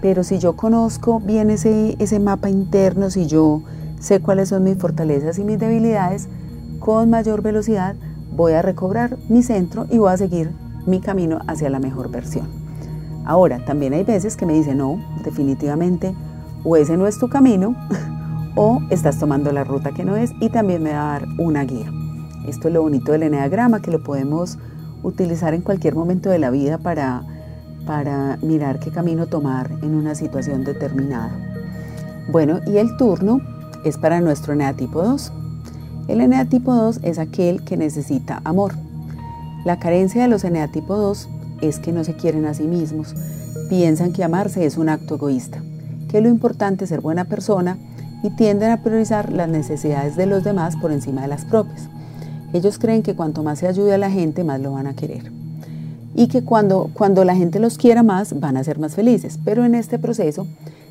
Pero 0.00 0.24
si 0.24 0.38
yo 0.38 0.56
conozco 0.56 1.20
bien 1.20 1.50
ese, 1.50 1.96
ese 1.98 2.20
mapa 2.20 2.48
interno, 2.48 3.10
si 3.10 3.26
yo 3.26 3.62
sé 4.00 4.20
cuáles 4.20 4.50
son 4.50 4.64
mis 4.64 4.78
fortalezas 4.78 5.38
y 5.38 5.44
mis 5.44 5.58
debilidades, 5.58 6.28
con 6.80 7.10
mayor 7.10 7.42
velocidad 7.42 7.96
voy 8.34 8.52
a 8.52 8.62
recobrar 8.62 9.16
mi 9.28 9.42
centro 9.42 9.86
y 9.90 9.98
voy 9.98 10.12
a 10.12 10.16
seguir 10.16 10.50
mi 10.86 11.00
camino 11.00 11.40
hacia 11.46 11.70
la 11.70 11.80
mejor 11.80 12.10
versión. 12.10 12.46
Ahora, 13.24 13.64
también 13.64 13.94
hay 13.94 14.04
veces 14.04 14.36
que 14.36 14.46
me 14.46 14.52
dicen, 14.52 14.78
no, 14.78 15.00
definitivamente, 15.24 16.14
o 16.62 16.76
ese 16.76 16.96
no 16.96 17.06
es 17.06 17.18
tu 17.18 17.28
camino, 17.28 17.74
o 18.56 18.80
estás 18.90 19.18
tomando 19.18 19.52
la 19.52 19.62
ruta 19.62 19.92
que 19.92 20.04
no 20.04 20.16
es, 20.16 20.32
y 20.40 20.48
también 20.48 20.82
me 20.82 20.92
va 20.92 21.14
a 21.14 21.20
dar 21.20 21.28
una 21.38 21.62
guía. 21.64 21.92
Esto 22.48 22.68
es 22.68 22.74
lo 22.74 22.82
bonito 22.82 23.12
del 23.12 23.24
eneagrama, 23.24 23.80
que 23.80 23.90
lo 23.90 24.02
podemos 24.02 24.58
utilizar 25.02 25.54
en 25.54 25.60
cualquier 25.60 25.94
momento 25.94 26.30
de 26.30 26.38
la 26.38 26.50
vida 26.50 26.78
para, 26.78 27.22
para 27.86 28.38
mirar 28.42 28.80
qué 28.80 28.90
camino 28.90 29.26
tomar 29.26 29.70
en 29.82 29.94
una 29.94 30.14
situación 30.14 30.64
determinada. 30.64 31.30
Bueno, 32.32 32.60
y 32.66 32.78
el 32.78 32.96
turno 32.96 33.40
es 33.84 33.98
para 33.98 34.20
nuestro 34.20 34.54
eneatipo 34.54 35.02
2. 35.02 35.32
El 36.08 36.20
eneatipo 36.20 36.74
2 36.74 37.00
es 37.02 37.18
aquel 37.18 37.62
que 37.62 37.76
necesita 37.76 38.40
amor. 38.44 38.72
La 39.64 39.78
carencia 39.78 40.22
de 40.22 40.28
los 40.28 40.44
eneatipo 40.44 40.96
2 40.96 41.28
es 41.60 41.78
que 41.78 41.92
no 41.92 42.04
se 42.04 42.14
quieren 42.14 42.46
a 42.46 42.54
sí 42.54 42.64
mismos, 42.64 43.14
piensan 43.68 44.12
que 44.12 44.24
amarse 44.24 44.64
es 44.64 44.76
un 44.76 44.88
acto 44.88 45.16
egoísta, 45.16 45.60
que 46.08 46.20
lo 46.20 46.28
importante 46.28 46.84
es 46.84 46.90
ser 46.90 47.00
buena 47.00 47.24
persona 47.24 47.76
tienden 48.30 48.70
a 48.70 48.82
priorizar 48.82 49.32
las 49.32 49.48
necesidades 49.48 50.16
de 50.16 50.26
los 50.26 50.44
demás 50.44 50.76
por 50.76 50.92
encima 50.92 51.22
de 51.22 51.28
las 51.28 51.44
propias. 51.44 51.88
Ellos 52.52 52.78
creen 52.78 53.02
que 53.02 53.14
cuanto 53.14 53.42
más 53.42 53.58
se 53.58 53.68
ayude 53.68 53.94
a 53.94 53.98
la 53.98 54.10
gente, 54.10 54.44
más 54.44 54.60
lo 54.60 54.72
van 54.72 54.86
a 54.86 54.94
querer. 54.94 55.30
Y 56.14 56.28
que 56.28 56.42
cuando, 56.42 56.90
cuando 56.94 57.24
la 57.24 57.36
gente 57.36 57.60
los 57.60 57.76
quiera 57.76 58.02
más, 58.02 58.40
van 58.40 58.56
a 58.56 58.64
ser 58.64 58.78
más 58.78 58.94
felices. 58.94 59.38
Pero 59.44 59.64
en 59.64 59.74
este 59.74 59.98
proceso 59.98 60.46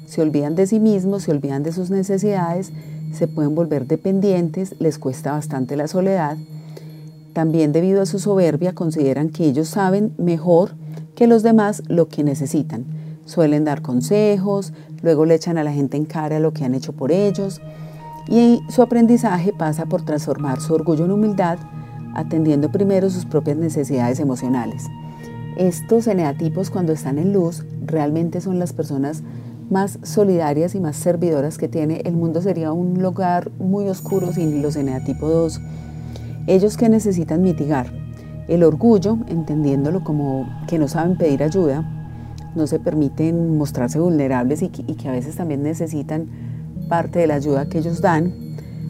se 0.05 0.21
olvidan 0.21 0.55
de 0.55 0.67
sí 0.67 0.79
mismos, 0.79 1.23
se 1.23 1.31
olvidan 1.31 1.63
de 1.63 1.71
sus 1.71 1.89
necesidades, 1.89 2.71
se 3.11 3.27
pueden 3.27 3.55
volver 3.55 3.87
dependientes, 3.87 4.75
les 4.79 4.99
cuesta 4.99 5.31
bastante 5.31 5.75
la 5.75 5.87
soledad. 5.87 6.37
También 7.33 7.71
debido 7.71 8.01
a 8.01 8.05
su 8.05 8.19
soberbia 8.19 8.73
consideran 8.73 9.29
que 9.29 9.45
ellos 9.45 9.67
saben 9.69 10.13
mejor 10.17 10.71
que 11.15 11.27
los 11.27 11.43
demás 11.43 11.81
lo 11.87 12.07
que 12.07 12.23
necesitan. 12.23 12.85
Suelen 13.25 13.65
dar 13.65 13.81
consejos, 13.81 14.71
luego 15.01 15.25
le 15.25 15.35
echan 15.35 15.57
a 15.57 15.63
la 15.63 15.73
gente 15.73 15.97
en 15.97 16.05
cara 16.05 16.39
lo 16.39 16.53
que 16.53 16.63
han 16.63 16.75
hecho 16.75 16.93
por 16.93 17.11
ellos 17.11 17.61
y 18.27 18.61
su 18.69 18.81
aprendizaje 18.81 19.53
pasa 19.53 19.85
por 19.85 20.03
transformar 20.03 20.59
su 20.59 20.73
orgullo 20.73 21.05
en 21.05 21.11
humildad, 21.11 21.59
atendiendo 22.15 22.71
primero 22.71 23.09
sus 23.09 23.25
propias 23.25 23.57
necesidades 23.57 24.19
emocionales. 24.19 24.87
Estos 25.57 26.07
eneatipos 26.07 26.69
cuando 26.69 26.93
están 26.93 27.17
en 27.17 27.33
luz 27.33 27.63
realmente 27.85 28.41
son 28.41 28.59
las 28.59 28.73
personas 28.73 29.23
más 29.69 29.99
solidarias 30.03 30.75
y 30.75 30.79
más 30.79 30.95
servidoras 30.95 31.57
que 31.57 31.67
tiene. 31.67 32.01
El 32.05 32.15
mundo 32.15 32.41
sería 32.41 32.71
un 32.71 33.01
lugar 33.01 33.51
muy 33.59 33.87
oscuro 33.87 34.31
sin 34.31 34.61
los 34.61 34.75
eneatipos 34.75 35.29
2. 35.29 35.61
Ellos 36.47 36.77
que 36.77 36.89
necesitan 36.89 37.41
mitigar 37.41 37.91
el 38.47 38.63
orgullo, 38.63 39.17
entendiéndolo 39.27 40.03
como 40.03 40.47
que 40.67 40.77
no 40.77 40.87
saben 40.87 41.17
pedir 41.17 41.41
ayuda, 41.41 41.94
no 42.55 42.67
se 42.67 42.79
permiten 42.79 43.57
mostrarse 43.57 43.99
vulnerables 43.99 44.61
y 44.61 44.69
que, 44.69 45.09
a 45.09 45.11
veces 45.11 45.35
también 45.35 45.63
necesitan 45.63 46.27
parte 46.89 47.19
de 47.19 47.27
la 47.27 47.35
ayuda 47.35 47.67
que 47.67 47.79
ellos 47.79 48.01
dan. 48.01 48.33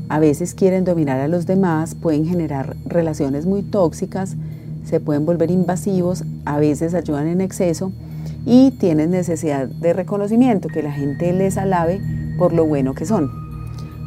A 0.09 0.19
veces 0.19 0.53
quieren 0.53 0.83
dominar 0.83 1.19
a 1.19 1.27
los 1.27 1.45
demás, 1.45 1.95
pueden 1.95 2.25
generar 2.25 2.75
relaciones 2.85 3.45
muy 3.45 3.63
tóxicas, 3.63 4.35
se 4.83 4.99
pueden 4.99 5.25
volver 5.25 5.49
invasivos, 5.49 6.23
a 6.45 6.59
veces 6.59 6.93
ayudan 6.93 7.27
en 7.27 7.41
exceso 7.41 7.91
y 8.45 8.71
tienen 8.71 9.09
necesidad 9.09 9.67
de 9.67 9.93
reconocimiento, 9.93 10.67
que 10.67 10.83
la 10.83 10.91
gente 10.91 11.33
les 11.33 11.57
alabe 11.57 11.99
por 12.37 12.53
lo 12.53 12.65
bueno 12.65 12.93
que 12.93 13.05
son. 13.05 13.31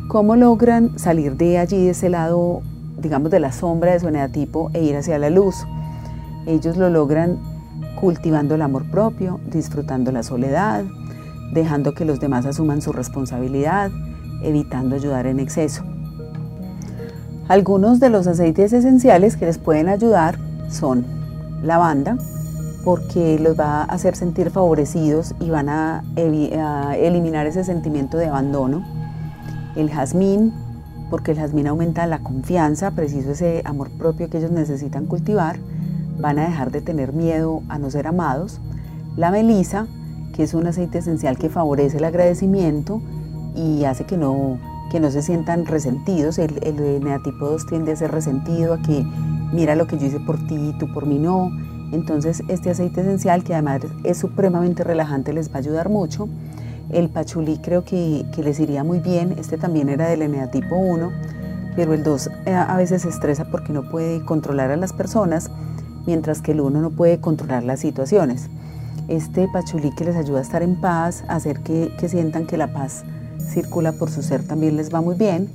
¿Cómo 0.09 0.37
logran 0.37 0.99
salir 0.99 1.37
de 1.37 1.59
allí, 1.59 1.85
de 1.85 1.91
ese 1.91 2.09
lado, 2.09 2.63
digamos, 3.03 3.31
de 3.31 3.41
la 3.41 3.53
sombra 3.53 3.93
de 3.93 4.01
su 4.01 4.09
eneatipo 4.09 4.71
e 4.73 4.85
ir 4.85 4.97
hacia 4.97 5.19
la 5.19 5.31
luz? 5.31 5.57
Ellos 6.47 6.77
lo 6.77 6.89
logran 6.89 7.39
cultivando 8.01 8.55
el 8.55 8.63
amor 8.63 8.85
propio, 8.91 9.41
disfrutando 9.51 10.13
la 10.13 10.23
soledad, 10.23 10.85
dejando 11.53 11.95
que 11.95 12.05
los 12.05 12.21
demás 12.21 12.47
asuman 12.47 12.83
su 12.83 12.93
responsabilidad, 12.93 13.91
evitando 14.43 14.97
ayudar 14.97 15.27
en 15.27 15.41
exceso. 15.41 15.83
Algunos 17.49 17.99
de 17.99 18.11
los 18.11 18.27
aceites 18.27 18.73
esenciales 18.73 19.37
que 19.37 19.47
les 19.47 19.59
pueden 19.59 19.89
ayudar 19.89 20.39
son 20.69 21.07
lavanda, 21.63 22.19
porque 22.85 23.39
los 23.39 23.59
va 23.59 23.83
a 23.83 23.85
hacer 23.85 24.15
sentir 24.17 24.51
favorecidos 24.51 25.35
y 25.41 25.51
van 25.51 25.69
a, 25.69 26.05
eliminar 26.17 27.47
ese 27.47 27.65
sentimiento 27.65 28.19
de 28.19 28.27
abandono. 28.27 28.85
El 29.77 29.91
jazmín, 29.91 30.53
porque 31.11 31.33
el 31.33 31.39
jazmín 31.39 31.67
aumenta 31.67 32.07
la 32.07 32.19
confianza, 32.19 32.91
preciso 32.91 33.33
ese 33.33 33.63
amor 33.65 33.91
propio 33.91 34.29
que 34.29 34.39
ellos 34.39 34.51
necesitan 34.51 35.07
cultivar. 35.07 35.59
Van 36.19 36.39
a 36.39 36.49
dejar 36.49 36.71
de 36.71 36.81
tener 36.81 37.13
miedo 37.13 37.63
a 37.69 37.79
no 37.79 37.91
ser 37.91 38.07
amados. 38.07 38.61
La 39.17 39.31
melisa, 39.31 39.87
que 40.35 40.43
es 40.43 40.55
un 40.55 40.67
aceite 40.67 40.99
esencial 40.99 41.39
que 41.39 41.49
favorece 41.49 41.99
el 41.99 42.05
agradecimiento 42.05 43.01
y 43.55 43.85
hace 43.85 44.05
que 44.05 44.17
no, 44.17 44.59
que 44.91 45.01
no 45.01 45.11
se 45.11 45.23
sientan 45.23 45.67
resentidos. 45.67 46.39
El, 46.39 46.63
el 46.63 47.03
neatipo 47.03 47.49
2 47.49 47.67
tiende 47.67 47.93
a 47.93 47.97
ser 47.97 48.11
resentido, 48.11 48.75
a 48.75 48.83
que 48.83 49.05
mira 49.53 49.75
lo 49.75 49.87
que 49.87 49.99
yo 49.99 50.07
hice 50.07 50.21
por 50.21 50.37
ti 50.47 50.55
y 50.55 50.79
tú 50.79 50.93
por 50.93 51.07
mí 51.07 51.19
no 51.19 51.51
entonces 51.93 52.43
este 52.49 52.71
aceite 52.71 53.01
esencial 53.01 53.45
que 53.45 53.55
además 53.55 53.83
es 54.05 54.19
supremamente 54.19 54.85
relajante 54.85 55.33
les 55.33 55.51
va 55.51 55.57
a 55.57 55.59
ayudar 55.59 55.89
mucho. 55.89 56.29
El 56.91 57.09
pachulí 57.11 57.59
creo 57.59 57.85
que, 57.85 58.25
les 58.37 58.61
iría 58.61 58.83
muy 58.83 59.01
bien, 59.01 59.35
este 59.39 59.59
también 59.59 59.89
era 59.89 60.09
del 60.09 60.23
eneatipo 60.23 60.77
1, 60.77 61.13
pero 61.77 61.93
el 61.93 62.03
2 62.03 62.31
eh, 62.47 62.55
a 62.55 62.77
veces 62.77 63.03
se 63.03 63.11
estresa 63.11 63.51
porque 63.51 63.73
no 63.73 63.91
puede 63.91 64.25
controlar 64.25 64.71
a 64.71 64.77
las 64.77 64.93
personas, 64.93 65.51
mientras 66.09 66.41
que 66.41 66.53
el 66.53 66.63
1 66.63 66.81
no 66.81 66.91
puede 66.91 67.21
controlar 67.21 67.63
las 67.63 67.81
situaciones. 67.81 68.49
Este 69.07 69.47
pachulí 69.53 69.91
que 69.95 70.05
les 70.05 70.17
ayuda 70.17 70.39
a 70.39 70.43
estar 70.43 70.63
en 70.63 70.81
paz, 70.81 71.23
a 71.29 71.37
hacer 71.37 71.61
que, 71.61 71.93
que 72.01 72.09
sientan 72.09 72.47
que 72.49 72.57
la 72.57 72.73
paz 72.73 73.05
circula 73.47 73.93
por 73.93 74.11
su 74.11 74.23
ser 74.23 74.43
también 74.43 74.77
les 74.77 74.93
va 74.93 75.01
muy 75.01 75.17
bien. 75.17 75.49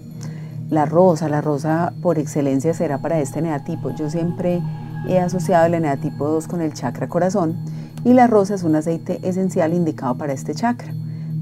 La 0.70 0.86
rosa, 0.86 1.28
la 1.28 1.42
rosa 1.42 1.94
por 2.02 2.20
excelencia 2.20 2.74
será 2.74 3.00
para 3.00 3.20
este 3.20 3.40
eneatipo. 3.40 3.90
Yo 3.92 4.10
siempre 4.10 4.62
He 5.06 5.20
asociado 5.20 5.66
el 5.66 5.74
eneatipo 5.74 6.28
2 6.30 6.48
con 6.48 6.62
el 6.62 6.74
chakra 6.74 7.10
corazón 7.10 7.58
y 8.06 8.14
la 8.14 8.28
rosa 8.28 8.56
es 8.56 8.64
un 8.64 8.76
aceite 8.76 9.20
esencial 9.28 9.74
indicado 9.74 10.16
para 10.16 10.32
este 10.32 10.56
chakra 10.56 10.94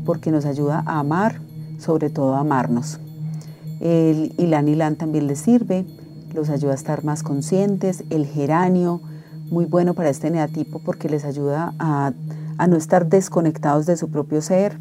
porque 0.03 0.31
nos 0.31 0.45
ayuda 0.45 0.81
a 0.87 0.99
amar, 0.99 1.41
sobre 1.77 2.09
todo 2.09 2.35
a 2.35 2.39
amarnos. 2.39 2.99
El 3.79 4.33
ilan 4.39 4.95
también 4.95 5.27
les 5.27 5.39
sirve, 5.39 5.85
los 6.33 6.49
ayuda 6.49 6.71
a 6.71 6.75
estar 6.75 7.03
más 7.03 7.23
conscientes. 7.23 8.03
El 8.09 8.25
geranio, 8.25 9.01
muy 9.49 9.65
bueno 9.65 9.93
para 9.93 10.09
este 10.09 10.27
eneatipo 10.27 10.79
porque 10.79 11.09
les 11.09 11.25
ayuda 11.25 11.73
a, 11.79 12.13
a 12.57 12.67
no 12.67 12.77
estar 12.77 13.07
desconectados 13.07 13.85
de 13.85 13.97
su 13.97 14.09
propio 14.09 14.41
ser. 14.41 14.77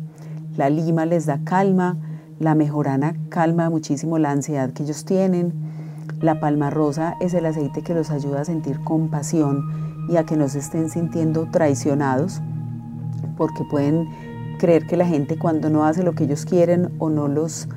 La 0.57 0.71
lima 0.71 1.07
les 1.07 1.27
da 1.27 1.41
calma, 1.45 1.97
la 2.39 2.55
mejorana 2.55 3.15
calma 3.29 3.71
muchísimo 3.71 4.19
la 4.19 4.31
ansiedad 4.31 4.71
que 4.73 4.85
ellos 4.85 5.05
tienen. 5.05 5.53
La 6.21 6.39
palma 6.41 6.71
rosa 6.71 7.17
es 7.21 7.35
el 7.35 7.47
aceite 7.47 7.83
que 7.83 7.95
los 7.95 8.11
ayuda 8.11 8.43
a 8.43 8.45
sentir 8.45 8.81
compasión 8.85 10.07
y 10.09 10.17
a 10.17 10.25
que 10.25 10.37
no 10.37 10.49
se 10.49 10.59
estén 10.59 10.91
sintiendo 10.91 11.49
traicionados, 11.51 12.41
porque 13.37 13.65
pueden 13.71 14.09
creer 14.59 14.87
que 14.87 14.97
la 14.97 15.07
gente 15.07 15.39
cuando 15.39 15.71
no 15.71 15.85
hace 15.85 16.03
lo 16.03 16.13
que 16.13 16.25
ellos 16.25 16.45
quieren 16.45 16.91
o 16.99 17.09
no 17.09 17.29
los 17.29 17.69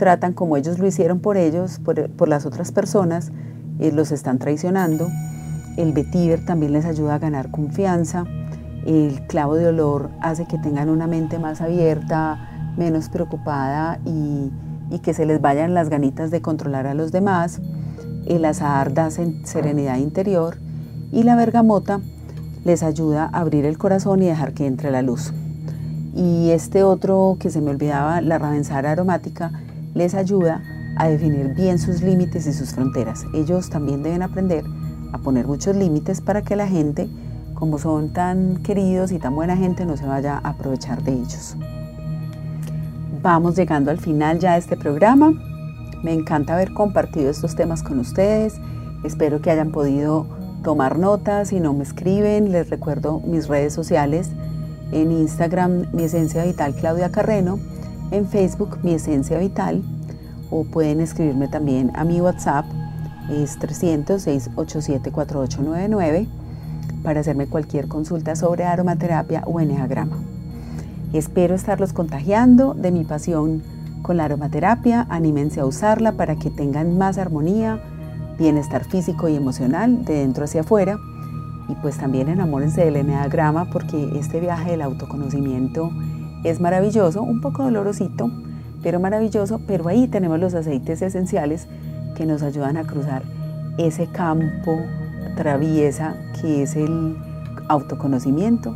tratan 0.00 0.32
como 0.32 0.56
ellos 0.56 0.78
lo 0.78 0.86
hicieron 0.86 1.20
por 1.20 1.36
ellos, 1.36 1.78
por, 1.78 2.26
las 2.26 2.46
otras 2.46 2.72
personas, 2.72 3.32
eh, 3.80 3.92
los 3.92 4.12
están 4.12 4.38
traicionando. 4.38 5.08
El 5.76 5.92
vetiver 5.92 6.42
también 6.42 6.72
les 6.72 6.86
ayuda 6.86 7.16
a 7.16 7.18
ganar 7.18 7.50
confianza. 7.50 8.24
El 8.86 9.20
clavo 9.28 9.56
de 9.56 9.66
olor 9.66 10.08
hace 10.22 10.46
que 10.46 10.56
tengan 10.56 10.88
una 10.88 11.06
mente 11.06 11.38
más 11.38 11.60
abierta, 11.60 12.72
menos 12.78 13.10
preocupada 13.10 14.00
y, 14.06 14.50
y 14.90 15.00
que 15.00 15.12
se 15.12 15.26
les 15.26 15.42
vayan 15.42 15.74
las 15.74 15.90
ganitas 15.90 16.30
de 16.30 16.40
controlar 16.40 16.86
a 16.86 16.94
los 16.94 17.12
demás 17.12 17.60
el 18.26 18.44
azahar 18.44 18.94
da 18.94 19.10
serenidad 19.10 19.98
interior 19.98 20.56
y 21.12 21.22
la 21.24 21.36
bergamota 21.36 22.00
les 22.64 22.82
ayuda 22.82 23.28
a 23.32 23.40
abrir 23.40 23.64
el 23.64 23.78
corazón 23.78 24.22
y 24.22 24.26
dejar 24.26 24.52
que 24.52 24.66
entre 24.66 24.90
la 24.90 25.02
luz. 25.02 25.32
Y 26.14 26.50
este 26.50 26.82
otro 26.82 27.36
que 27.38 27.50
se 27.50 27.60
me 27.60 27.70
olvidaba, 27.70 28.20
la 28.20 28.38
ravensara 28.38 28.92
aromática, 28.92 29.52
les 29.94 30.14
ayuda 30.14 30.62
a 30.96 31.08
definir 31.08 31.54
bien 31.54 31.78
sus 31.78 32.02
límites 32.02 32.46
y 32.46 32.52
sus 32.52 32.72
fronteras. 32.72 33.24
Ellos 33.34 33.70
también 33.70 34.02
deben 34.02 34.22
aprender 34.22 34.64
a 35.12 35.18
poner 35.18 35.46
muchos 35.46 35.76
límites 35.76 36.20
para 36.20 36.42
que 36.42 36.56
la 36.56 36.66
gente, 36.66 37.08
como 37.54 37.78
son 37.78 38.12
tan 38.12 38.62
queridos 38.62 39.12
y 39.12 39.18
tan 39.18 39.34
buena 39.34 39.56
gente, 39.56 39.84
no 39.84 39.96
se 39.96 40.06
vaya 40.06 40.40
a 40.42 40.50
aprovechar 40.50 41.02
de 41.02 41.12
ellos. 41.12 41.56
Vamos 43.22 43.56
llegando 43.56 43.90
al 43.90 43.98
final 43.98 44.38
ya 44.38 44.52
de 44.52 44.60
este 44.60 44.76
programa. 44.76 45.32
Me 46.02 46.14
encanta 46.14 46.54
haber 46.54 46.72
compartido 46.72 47.30
estos 47.30 47.54
temas 47.54 47.82
con 47.82 47.98
ustedes. 47.98 48.54
Espero 49.04 49.40
que 49.42 49.50
hayan 49.50 49.72
podido 49.72 50.26
tomar 50.62 50.98
notas. 50.98 51.48
Si 51.48 51.60
no 51.60 51.74
me 51.74 51.82
escriben, 51.82 52.52
les 52.52 52.70
recuerdo 52.70 53.20
mis 53.20 53.48
redes 53.48 53.72
sociales 53.72 54.30
En 54.92 55.12
Instagram, 55.12 55.86
mi 55.92 56.04
esencia 56.04 56.44
vital 56.44 56.74
Claudia 56.74 57.10
Carreno. 57.10 57.58
En 58.10 58.26
Facebook, 58.26 58.78
mi 58.82 58.92
esencia 58.92 59.38
vital. 59.38 59.82
O 60.50 60.64
pueden 60.64 61.00
escribirme 61.00 61.46
también 61.46 61.92
a 61.94 62.04
mi 62.04 62.20
WhatsApp, 62.20 62.64
es 63.30 63.56
300 63.58 64.20
687 64.20 65.12
4899 65.12 66.26
para 67.04 67.20
hacerme 67.20 67.46
cualquier 67.46 67.86
consulta 67.86 68.34
sobre 68.34 68.64
aromaterapia 68.64 69.44
o 69.46 69.60
eneagrama. 69.60 70.18
Espero 71.12 71.54
estarlos 71.54 71.92
contagiando 71.92 72.74
de 72.74 72.90
mi 72.90 73.04
pasión 73.04 73.62
con 74.02 74.16
la 74.16 74.24
aromaterapia. 74.24 75.06
Anímense 75.08 75.60
a 75.60 75.66
usarla 75.66 76.12
para 76.12 76.34
que 76.34 76.50
tengan 76.50 76.98
más 76.98 77.16
armonía, 77.16 77.80
bienestar 78.38 78.84
físico 78.84 79.28
y 79.28 79.36
emocional 79.36 80.04
de 80.04 80.14
dentro 80.14 80.44
hacia 80.44 80.62
afuera. 80.62 80.98
Y 81.68 81.74
pues 81.76 81.96
también 81.96 82.28
enamórense 82.28 82.84
del 82.84 82.96
eneagrama 82.96 83.70
porque 83.70 84.18
este 84.18 84.40
viaje 84.40 84.72
del 84.72 84.82
autoconocimiento 84.82 85.92
es 86.44 86.60
maravilloso, 86.60 87.22
un 87.22 87.40
poco 87.40 87.64
dolorosito, 87.64 88.30
pero 88.82 89.00
maravilloso. 89.00 89.60
Pero 89.66 89.88
ahí 89.88 90.08
tenemos 90.08 90.38
los 90.38 90.54
aceites 90.54 91.02
esenciales 91.02 91.66
que 92.16 92.26
nos 92.26 92.42
ayudan 92.42 92.76
a 92.76 92.84
cruzar 92.84 93.22
ese 93.78 94.06
campo 94.06 94.78
traviesa 95.36 96.16
que 96.40 96.62
es 96.62 96.76
el 96.76 97.16
autoconocimiento, 97.68 98.74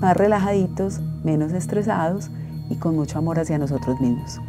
más 0.00 0.16
relajaditos, 0.16 1.00
menos 1.24 1.52
estresados 1.52 2.30
y 2.68 2.76
con 2.76 2.96
mucho 2.96 3.18
amor 3.18 3.38
hacia 3.38 3.58
nosotros 3.58 4.00
mismos. 4.00 4.40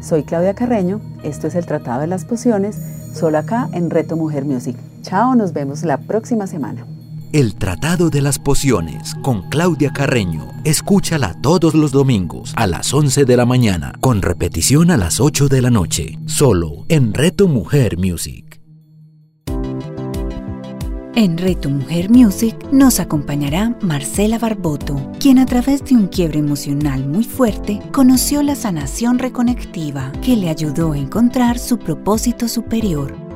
Soy 0.00 0.22
Claudia 0.22 0.54
Carreño, 0.54 1.00
esto 1.22 1.46
es 1.46 1.54
el 1.54 1.66
Tratado 1.66 2.00
de 2.00 2.06
las 2.06 2.24
Pociones, 2.24 2.80
solo 3.12 3.38
acá 3.38 3.68
en 3.72 3.90
Reto 3.90 4.16
Mujer 4.16 4.44
Music. 4.44 4.76
Chao, 5.02 5.34
nos 5.34 5.52
vemos 5.52 5.82
la 5.82 5.98
próxima 5.98 6.46
semana. 6.46 6.84
El 7.32 7.56
Tratado 7.56 8.08
de 8.08 8.22
las 8.22 8.38
Pociones 8.38 9.14
con 9.20 9.50
Claudia 9.50 9.92
Carreño. 9.92 10.48
Escúchala 10.64 11.34
todos 11.42 11.74
los 11.74 11.92
domingos 11.92 12.54
a 12.56 12.66
las 12.66 12.94
11 12.94 13.26
de 13.26 13.36
la 13.36 13.44
mañana, 13.44 13.92
con 14.00 14.22
repetición 14.22 14.90
a 14.90 14.96
las 14.96 15.20
8 15.20 15.48
de 15.48 15.60
la 15.60 15.68
noche, 15.68 16.18
solo 16.24 16.86
en 16.88 17.12
Reto 17.12 17.46
Mujer 17.46 17.98
Music. 17.98 18.62
En 21.16 21.36
Reto 21.36 21.68
Mujer 21.68 22.08
Music 22.08 22.56
nos 22.72 22.98
acompañará 22.98 23.76
Marcela 23.82 24.38
Barboto, 24.38 25.12
quien 25.20 25.38
a 25.38 25.44
través 25.44 25.84
de 25.84 25.96
un 25.96 26.06
quiebre 26.06 26.38
emocional 26.38 27.06
muy 27.06 27.24
fuerte 27.24 27.80
conoció 27.92 28.42
la 28.42 28.54
sanación 28.54 29.18
reconectiva 29.18 30.12
que 30.22 30.34
le 30.34 30.48
ayudó 30.48 30.92
a 30.92 30.98
encontrar 30.98 31.58
su 31.58 31.78
propósito 31.78 32.48
superior. 32.48 33.27